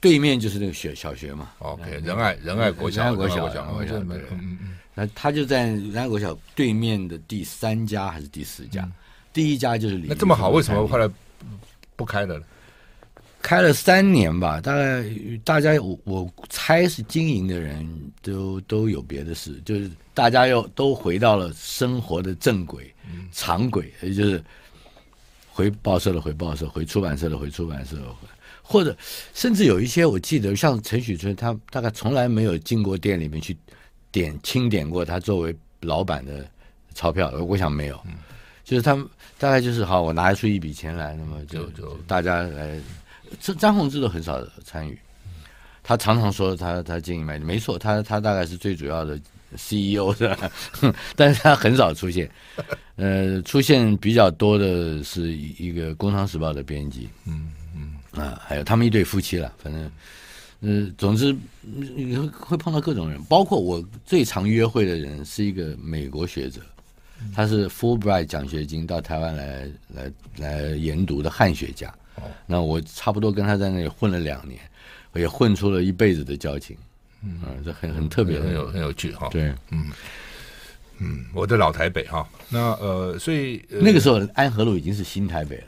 [0.00, 8.88] 对面就是那个学小学嘛，OK，仁爱仁爱国小，仁爱国小，嗯嗯嗯，那他就在仁爱国小对面的第三家还是第四家？
[9.32, 10.06] 第一家就是李。
[10.08, 11.08] 那这么好，为什么后来
[11.96, 12.44] 不开了呢？
[13.42, 15.04] 开了三年吧，大概
[15.44, 17.88] 大家我我猜是经营的人
[18.20, 22.92] 都都有别的事，就是大家又都回到了生活的正轨、
[23.32, 24.42] 常轨，也就是
[25.48, 27.96] 回报社的回报社，回出版社的回出版社。
[28.68, 28.96] 或者
[29.32, 33.56] 甚至有一些，我记得像陈许春，他大概从来没有进过店里面去
[34.10, 36.44] 点清点过他作为老板的
[36.94, 38.14] 钞票，我想没有，嗯、
[38.64, 42.80] 就是他们大概就是好，我拿出一笔钱来，那么就就大家来，
[43.40, 44.98] 这张宏志都很少参与，
[45.84, 49.16] 他常常说他他经营卖没错，他他大概是最主要的
[49.54, 50.50] CEO 是吧？
[51.14, 52.28] 但是他很少出现，
[52.96, 57.52] 呃，出现比较多的是一个《工商时报》的编辑，嗯。
[58.16, 59.90] 啊，还有他们一对夫妻了，反正，
[60.60, 66.60] 嗯，总之你会会碰到各种人，包括我最常约会的人是一个美国学者，
[67.34, 71.92] 他是 Fulbright 奖学金到台湾来来来研读的汉学家。
[72.16, 74.58] 哦，那我差不多跟他在那里混了两年，
[75.12, 76.76] 我也混出了一辈子的交情。
[77.22, 79.28] 嗯，这很很特别，很有很有趣哈。
[79.30, 79.90] 对，嗯
[80.98, 85.64] 嗯，我的老台北哈，那呃，所以那个时候安和路已经是新台北了。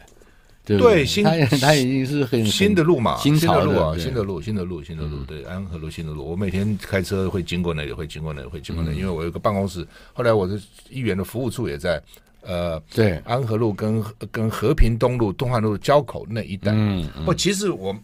[0.76, 6.28] 对，新他他已经是很新的路嘛，新的路啊，新的路，新的路，新的路，对，安和路新的路。
[6.28, 9.86] 我每天开车会经过那里，会经过那里，会经过那里，因为我有个办公室。
[10.12, 12.02] 后来我的议员的服务处也在
[12.42, 16.72] 呃，对，安和路跟跟和平东路、东汉路交口那一带。
[16.74, 17.96] 嗯，不，其实我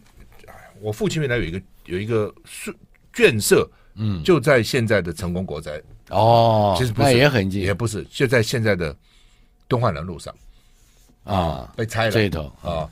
[0.81, 2.33] 我父亲原来有一个有一个
[3.13, 5.81] 眷舍，嗯，就在现在的成功国宅。
[6.09, 8.95] 哦，其实不是，也很近，也不是，就在现在的
[9.67, 10.33] 东汉南路上。
[11.25, 12.87] 啊，被拆了这头啊！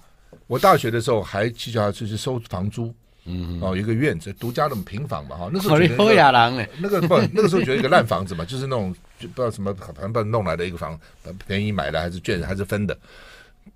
[0.48, 2.94] 我大学的时候还去叫他出去收房租，
[3.26, 5.96] 嗯，哦，一个院子独家的平房嘛，哈，那时候觉得
[6.80, 11.00] 那个 不，那个时候觉得一个烂房子嘛，就是那种就不知道什么反正弄来的一个房，
[11.48, 12.98] 便宜买的还是卷还是分的，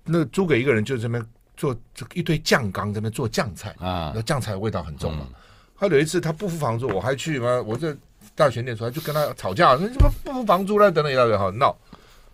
[0.04, 1.24] 那租给一个人就这边
[1.56, 5.26] 做这一堆酱缸，这边做酱菜啊，那酱菜味道很重嘛。
[5.74, 7.96] 后来有一次他不付房租，我还去嘛，我在
[8.34, 10.90] 大学念书，就跟他吵架，那怎么不付房租了？
[10.90, 11.74] 等等一大堆哈闹。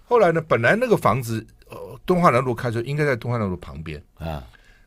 [0.06, 4.02] 后来呢，本来那个房子，呃，敦化南路开车应该在敦化南路旁边。
[4.18, 4.42] 啊。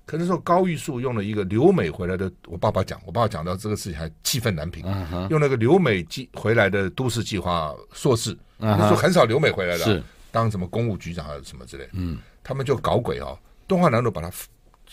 [0.06, 4.82] 可那时候高玉树用了一个留美回来的，我爸爸讲，我爸爸讲到这个事情还气愤难平，
[5.30, 10.02] 用那个留美计回来的都市计划硕士，那时候很少留美回来的，是。
[10.32, 14.32] 当什么公务局长还是什么之类，嗯，他们就搞鬼哦，东华南路把它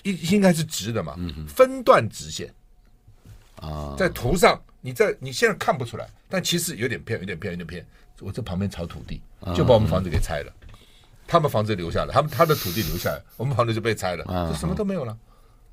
[0.03, 1.17] 应应该是直的嘛，
[1.47, 2.53] 分段直线。
[3.61, 7.87] 啊，在图上你在你现在看不出来，但其实有点偏，有点偏，有点偏。
[8.19, 9.21] 我这旁边炒土地，
[9.55, 10.53] 就把我们房子给拆了。
[11.27, 15.17] 他们房子留下来，他们他的土地留下来，我们房子就被拆了，就什么都没有了，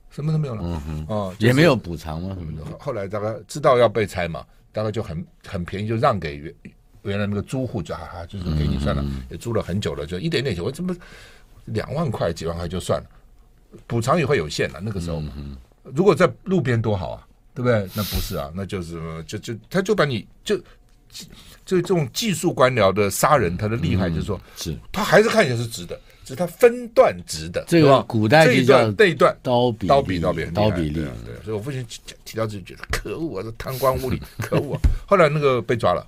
[0.10, 0.82] 什么都没有了。
[1.08, 2.36] 哦，也没有补偿吗？
[2.38, 2.66] 什么的。
[2.80, 6.54] 后来大概知道要被拆嘛，大概就很很便宜，就让给原
[7.04, 10.64] 原来那个租户，就哈哈，就是给你算了，也租了很久了，就一点点钱。
[10.64, 10.96] 我怎么
[11.66, 13.08] 两万块几万块就算了，
[13.88, 14.80] 补偿也会有限的。
[14.80, 15.34] 那个时候嘛，
[15.84, 17.88] 如果在路边多好啊，对不对？
[17.94, 20.60] 那不是啊，那就是就就他就把你就。
[21.66, 27.64] 就这种技术官僚的杀人，他的厉害就是说，是他还是看起来是直的，只是他分段直的。
[27.68, 30.94] 这个古代这一段这一段刀笔刀笔刀笔刀笔利。
[30.94, 31.86] 对，所以我父亲
[32.26, 34.80] 提到这就觉得可恶啊，这贪官污吏， 可恶啊。
[35.08, 36.06] 后来那个被抓了，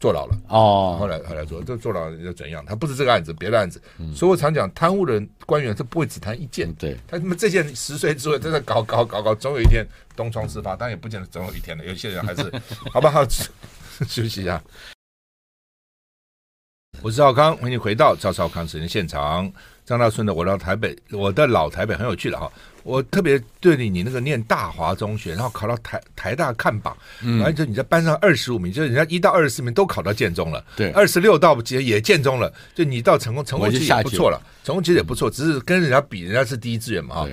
[0.00, 0.36] 坐牢了。
[0.48, 2.64] 哦，后来后来说这坐牢又怎样？
[2.64, 3.82] 他不是这个案子，别的案子。
[4.14, 6.72] 所以我常讲，贪污的人官员是不会只贪一件。
[6.74, 9.86] 对，他们这件十岁之后正在搞搞搞搞，总有一天
[10.16, 11.84] 东窗事发，但也不见得总有一天的。
[11.84, 12.50] 有些人还是
[12.90, 13.22] 好吧，好。
[14.08, 14.62] 休息一下。
[17.00, 19.50] 我是赵康，欢迎回到赵少康时间现场。
[19.84, 22.50] 张大顺的我到台北，我的老台北很有趣的哈。
[22.84, 26.96] 我特别对你，你那个念大华中学，然后考到台台大看榜，
[27.40, 37.28] 完之后你在班上二十五名，就是人家一到二十四名都考到建中了，对，二十六到也也建中了，就你到成功成功其实也不错了，成功其实也不错，只是跟人家比，人家是第一志愿嘛哈。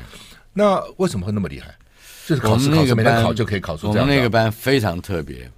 [0.54, 1.76] 那为什么会那么厉害？
[2.26, 4.02] 就是考试考试没得考就可以考出这样。
[4.02, 5.50] 我们那个班非常特别。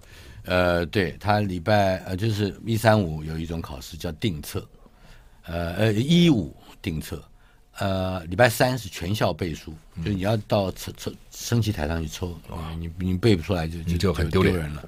[0.46, 4.68] 呃，对他礼拜呃，就是一三五有一种考试叫定测，
[5.44, 7.24] 呃呃一五定测，
[7.78, 12.36] 呃礼拜三是全校背书，嗯、就你要到抽抽升旗台上去抽，
[12.80, 14.88] 你你背不出来就就就很丢人了。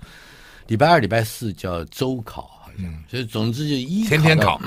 [0.67, 4.59] 礼拜二、礼拜四叫周考，好像，嗯、所以总之就一天天考，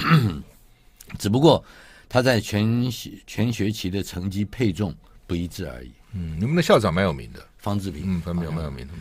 [1.19, 1.65] 只不过
[2.09, 4.95] 他在全学全学期的成绩配重
[5.27, 5.91] 不一致而已。
[6.13, 8.95] 嗯，你们的校长蛮有名的，方志平，嗯，方明蛮有名的。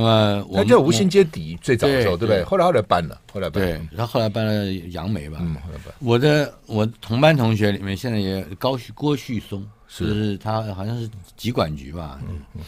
[0.00, 2.44] 那么我他叫吴兴街底最早的时候，对不对？
[2.44, 3.78] 后来后来搬了，后来搬了。
[3.78, 5.38] 对，他后来搬了杨梅吧。
[5.40, 5.92] 嗯，后来搬。
[5.98, 12.20] 我的我同班同学里面，现在也高旭郭旭松，是他好像是疾管局吧。
[12.28, 12.60] 嗯嗯。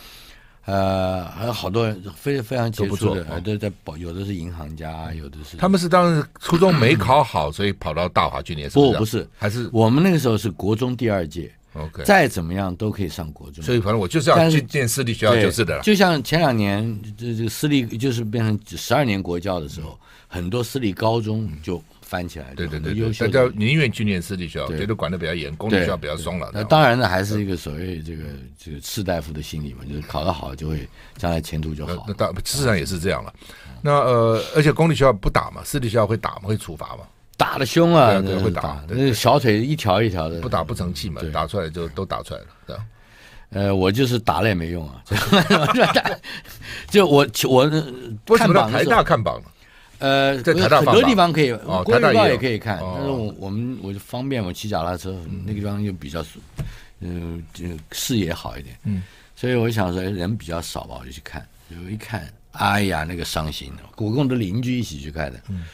[0.66, 5.56] 呃，还有好多人非非常杰出的，都在保，有的是银行家，有的是。
[5.56, 8.68] 他们是当时初中没考好，所以跑到大华去念。
[8.70, 11.50] 不，不是，还是我们那个时候是国中第二届。
[11.74, 15.80] OK，再怎么样都可以上国中，所以反正我就是要去建私立学校就是的。
[15.82, 22.54] 就像前两年这这个私立就是变成十二年国教的时候，很多私立高中就翻起来了。
[22.56, 26.50] 对对对，大家宁愿去念私立学校，觉得管的比较严，公立学校比较松了。
[26.52, 28.24] 那当然呢，还是一个所谓这个
[28.58, 32.04] 这个士大夫的心理嘛，就是考得好就会将来前途就好。
[32.08, 33.32] 那当事实上也是这样了。
[33.80, 37.04] 那呃，而且公立学校不打嘛，私立学校会打嘛，会处罚嘛。
[37.40, 38.20] 打的凶啊！
[38.20, 40.38] 对，会打，那小腿一条一条的。
[40.42, 42.46] 不打不成器嘛，打出来就都打出来了。
[42.66, 42.76] 对，
[43.48, 45.02] 呃，我就是打了也没用啊。
[46.90, 49.42] 就我我看榜台大看榜
[50.00, 51.50] 呃，在台大很多地方可以，
[51.82, 52.78] 国语报也可以看。
[52.78, 56.22] 但是我我们我就方便我骑脚踏车，那个地方就比较
[57.00, 58.76] 嗯，就视野好一点。
[58.84, 59.02] 嗯，
[59.34, 61.46] 所以我想说人比较少吧，我就去看。
[61.70, 65.40] 就一看，哎呀，那个伤心的，我跟我的邻居一起去看的。
[65.48, 65.64] 嗯。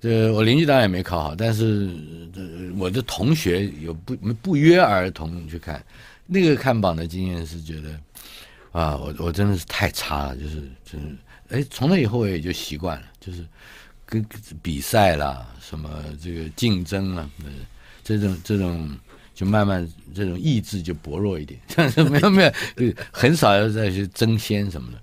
[0.00, 1.88] 这我邻居当然也没考好，但是
[2.32, 2.40] 这
[2.76, 5.84] 我的同学有不不约而同去看，
[6.26, 7.90] 那个看榜的经验是觉得
[8.70, 11.04] 啊，我我真的是太差了，就是就是
[11.48, 13.44] 哎，从那以后我也就习惯了，就是
[14.06, 14.24] 跟
[14.62, 15.90] 比赛啦，什么
[16.22, 17.28] 这个竞争啊，
[18.04, 18.96] 这种这种
[19.34, 22.52] 就慢慢这种意志就薄弱一点，但 是没有没有，
[23.10, 24.98] 很少要再去争先什么的。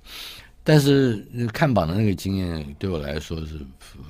[0.67, 3.59] 但是看榜的那个经验对我来说是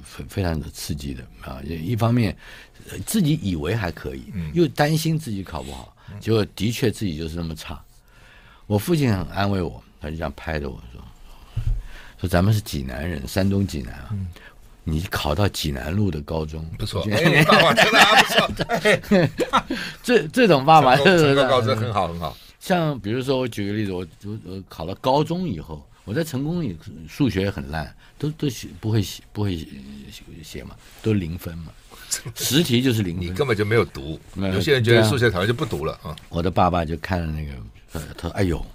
[0.01, 1.59] 非非常的刺激的啊！
[1.67, 2.33] 一方面
[3.05, 7.77] 自己以为还可以，又担心自己考不好，结果的确自己就是那么差。
[8.67, 11.03] 我父亲很安慰我，他就这样拍着我说
[12.21, 14.15] ：“说咱们是济南人，山东济南啊，
[14.85, 17.05] 你考到济南路的高中不错，
[17.47, 19.77] 爸爸真的不错。
[20.01, 22.37] 这这种爸爸， 这个高中很好很好。
[22.61, 24.07] 像比如说，我举个例子，我
[24.45, 26.75] 我考了高中以后。”我在成功也
[27.09, 29.67] 数学也很烂，都都写不会写不会
[30.43, 31.71] 写嘛，都零分嘛，
[32.35, 33.25] 十题就是零分。
[33.25, 36.15] 你根本就没有读，有些人觉得数学讨厌就不读了啊。
[36.29, 37.51] 我的爸爸就看了那个，
[37.93, 38.65] 呃他说：“哎呦，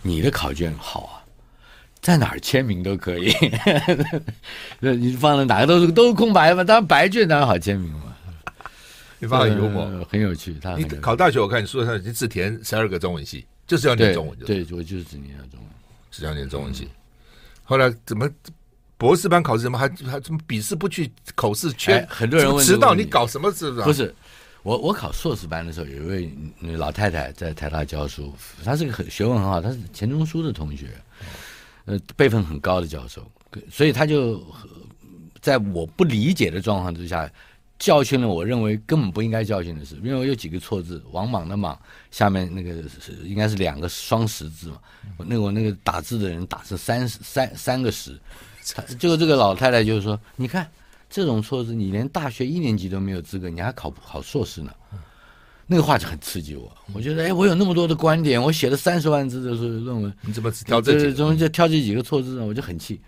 [0.00, 1.14] 你的考卷好啊，
[2.00, 3.34] 在哪儿签名都可以。
[4.78, 8.14] 那 你放在哪个都是都是空白嘛，当然白卷当然好签名嘛。
[9.18, 10.54] 你爸很幽默，很有趣。
[10.62, 14.38] 他你考大学，我看你书上已经只填十二个中文系，就是要念中文。
[14.38, 15.68] 对，我就是只念中文，
[16.10, 16.88] 只要念中文系。
[17.64, 18.28] 后来怎么
[18.96, 22.06] 博士班考试怎么还还怎么笔试不去口试圈？
[22.10, 23.70] 很多人问迟到，你搞什么事？
[23.82, 24.14] 不是
[24.62, 26.30] 我，我考硕士班的时候，有一位
[26.76, 28.34] 老太太在台大教书，
[28.64, 30.88] 她是个很学问很好，她是钱钟书的同学，
[31.86, 33.26] 呃，辈分很高的教授，
[33.70, 34.44] 所以她就
[35.40, 37.30] 在我不理解的状况之下。
[37.80, 41.76] 教训了我认为根本不应该教训的事，因为我有几个错字，王莽的莽
[42.10, 44.78] 下面那个是应该是两个双十字嘛，
[45.16, 48.20] 那个我那个打字的人打成三三三个十，
[48.98, 50.70] 结果这个老太太就是说，你看
[51.08, 54.70] 这种错字，你连大学一年级都没有资格，你还考考硕士呢？
[55.66, 61.14] 那个话就很刺激我，我觉得哎，我有那么多的观点，我写了三十万字的论文，你怎么只挑这几个？
[61.14, 62.44] 中间就挑这几个错字呢？
[62.44, 63.00] 我就很气。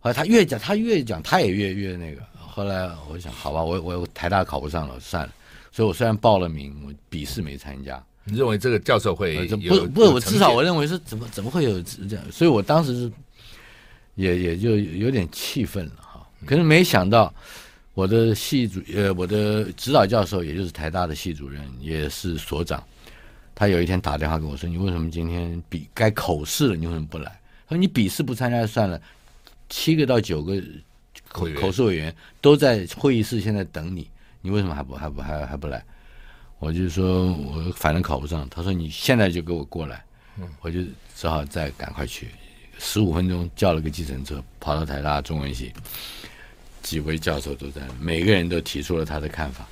[0.00, 2.20] 后来他越讲，他越讲，他也越越那个。
[2.54, 5.32] 后来我想，好吧，我我台大考不上了，算了。
[5.72, 8.00] 所以我虽然报了名，我笔试没参加。
[8.24, 9.56] 你认为这个教授会有？
[9.56, 12.22] 不不，我至少我认为是怎么怎么会有这样？
[12.30, 13.12] 所以我当时是
[14.16, 16.28] 也也就有点气愤了哈。
[16.44, 17.32] 可是没想到
[17.94, 22.84] 我的系主呃我的指导教授，也就是台大的系主任，也是所长，
[23.54, 26.76] 他有一天打电话跟我说：“你为什么今天笔该口试了？
[26.76, 29.00] 你为什么不来？”他说：“你笔试不参加算了，
[29.70, 30.62] 七个到九个。”
[31.32, 34.08] 口口述委员都在会议室，现在等你，
[34.42, 35.82] 你为什么还不还不还还不来？
[36.58, 38.46] 我就说我反正考不上。
[38.50, 40.04] 他说你现在就给我过来，
[40.60, 40.80] 我就
[41.16, 42.28] 只好再赶快去。
[42.78, 45.72] 十五分钟叫了个计程车，跑到台大中文系，
[46.82, 49.66] 几位教授都在，每个人都提出了他的看法。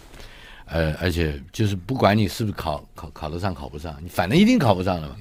[0.64, 5.16] 呃，而且就是不管你是不是考考考得上考不上，你反正一定考不上了嘛。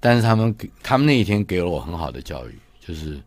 [0.00, 3.20] 但是他们给他们那一天给了我很好的教育，就是。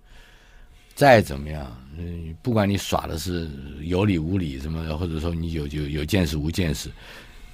[1.02, 3.49] 再怎么样，嗯，不管你耍的是
[3.82, 6.91] 有理无理什么的，或者说你有有有见识无见识，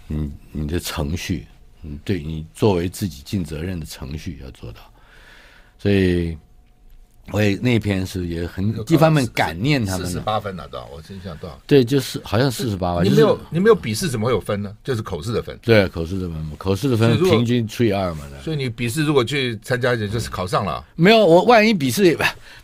[0.06, 1.48] 你你的程序，
[1.84, 4.82] 嗯，对你作为自己尽责任的程序要做到，
[5.80, 6.38] 所以。
[7.34, 10.08] 我也那篇是也很一方面感念他们。
[10.08, 11.60] 四十八分拿到，我真想多少？
[11.68, 13.04] 对，就是好像四十八吧。
[13.04, 14.74] 你没有你没有笔试怎么会有分呢？
[14.82, 15.60] 就是口试的分。
[15.62, 18.22] 对，口试的分，口试的分平均除以二嘛。
[18.42, 20.82] 所以你笔试如果去参加一点，就是考上了。
[20.96, 22.16] 没有，我万一笔试也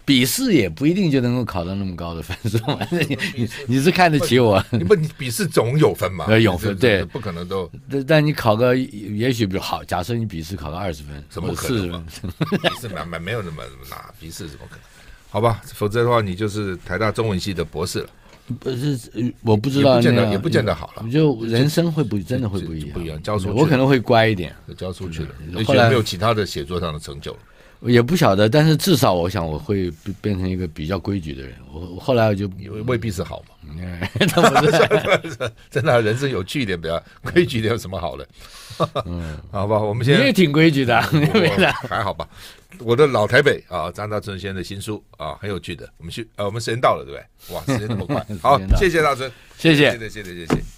[0.05, 2.79] 笔试也不一定就能够考到那么高的分数嘛。
[2.91, 4.63] 你你你是看得起我？
[4.71, 6.25] 你不，你笔试总有分嘛？
[6.37, 7.69] 有分，对，不可能都。
[7.89, 12.03] 但但你考个也许比较好，假设你笔试考个二十分，怎么可能？
[12.05, 14.81] 笔试没没没有那么那么难，笔试怎么可能？
[15.29, 18.09] 好吧，否则的话，你就是台大中文系的博士了。
[18.59, 18.99] 不是，
[19.41, 21.09] 我不知道，也不见得，也不见得好了。
[21.09, 23.23] 就人生会不真的会不一样，不一样。
[23.23, 25.29] 教书，我可能会乖一点，教出去了。
[25.65, 27.35] 后来没有其他的写作上的成就，
[27.85, 28.49] 也不晓得。
[28.49, 31.53] 但是至少我想我会变成一个比较规矩的人。
[31.73, 32.49] 我后来我就
[32.85, 33.55] 未必是好嘛。
[35.71, 38.27] 真的，人生有趣一点比较规矩一点有什么好的？
[39.05, 41.01] 嗯，好吧，我们现在你也挺规矩的，
[41.89, 42.27] 还好吧。
[42.79, 45.87] 我的老台北啊，张大春先生的新书啊，很有趣的。
[45.97, 47.55] 我们去，呃，我们时间到了，对不对？
[47.55, 50.72] 哇，时间那么快，好，谢谢大春，谢谢，谢谢，谢谢，谢谢。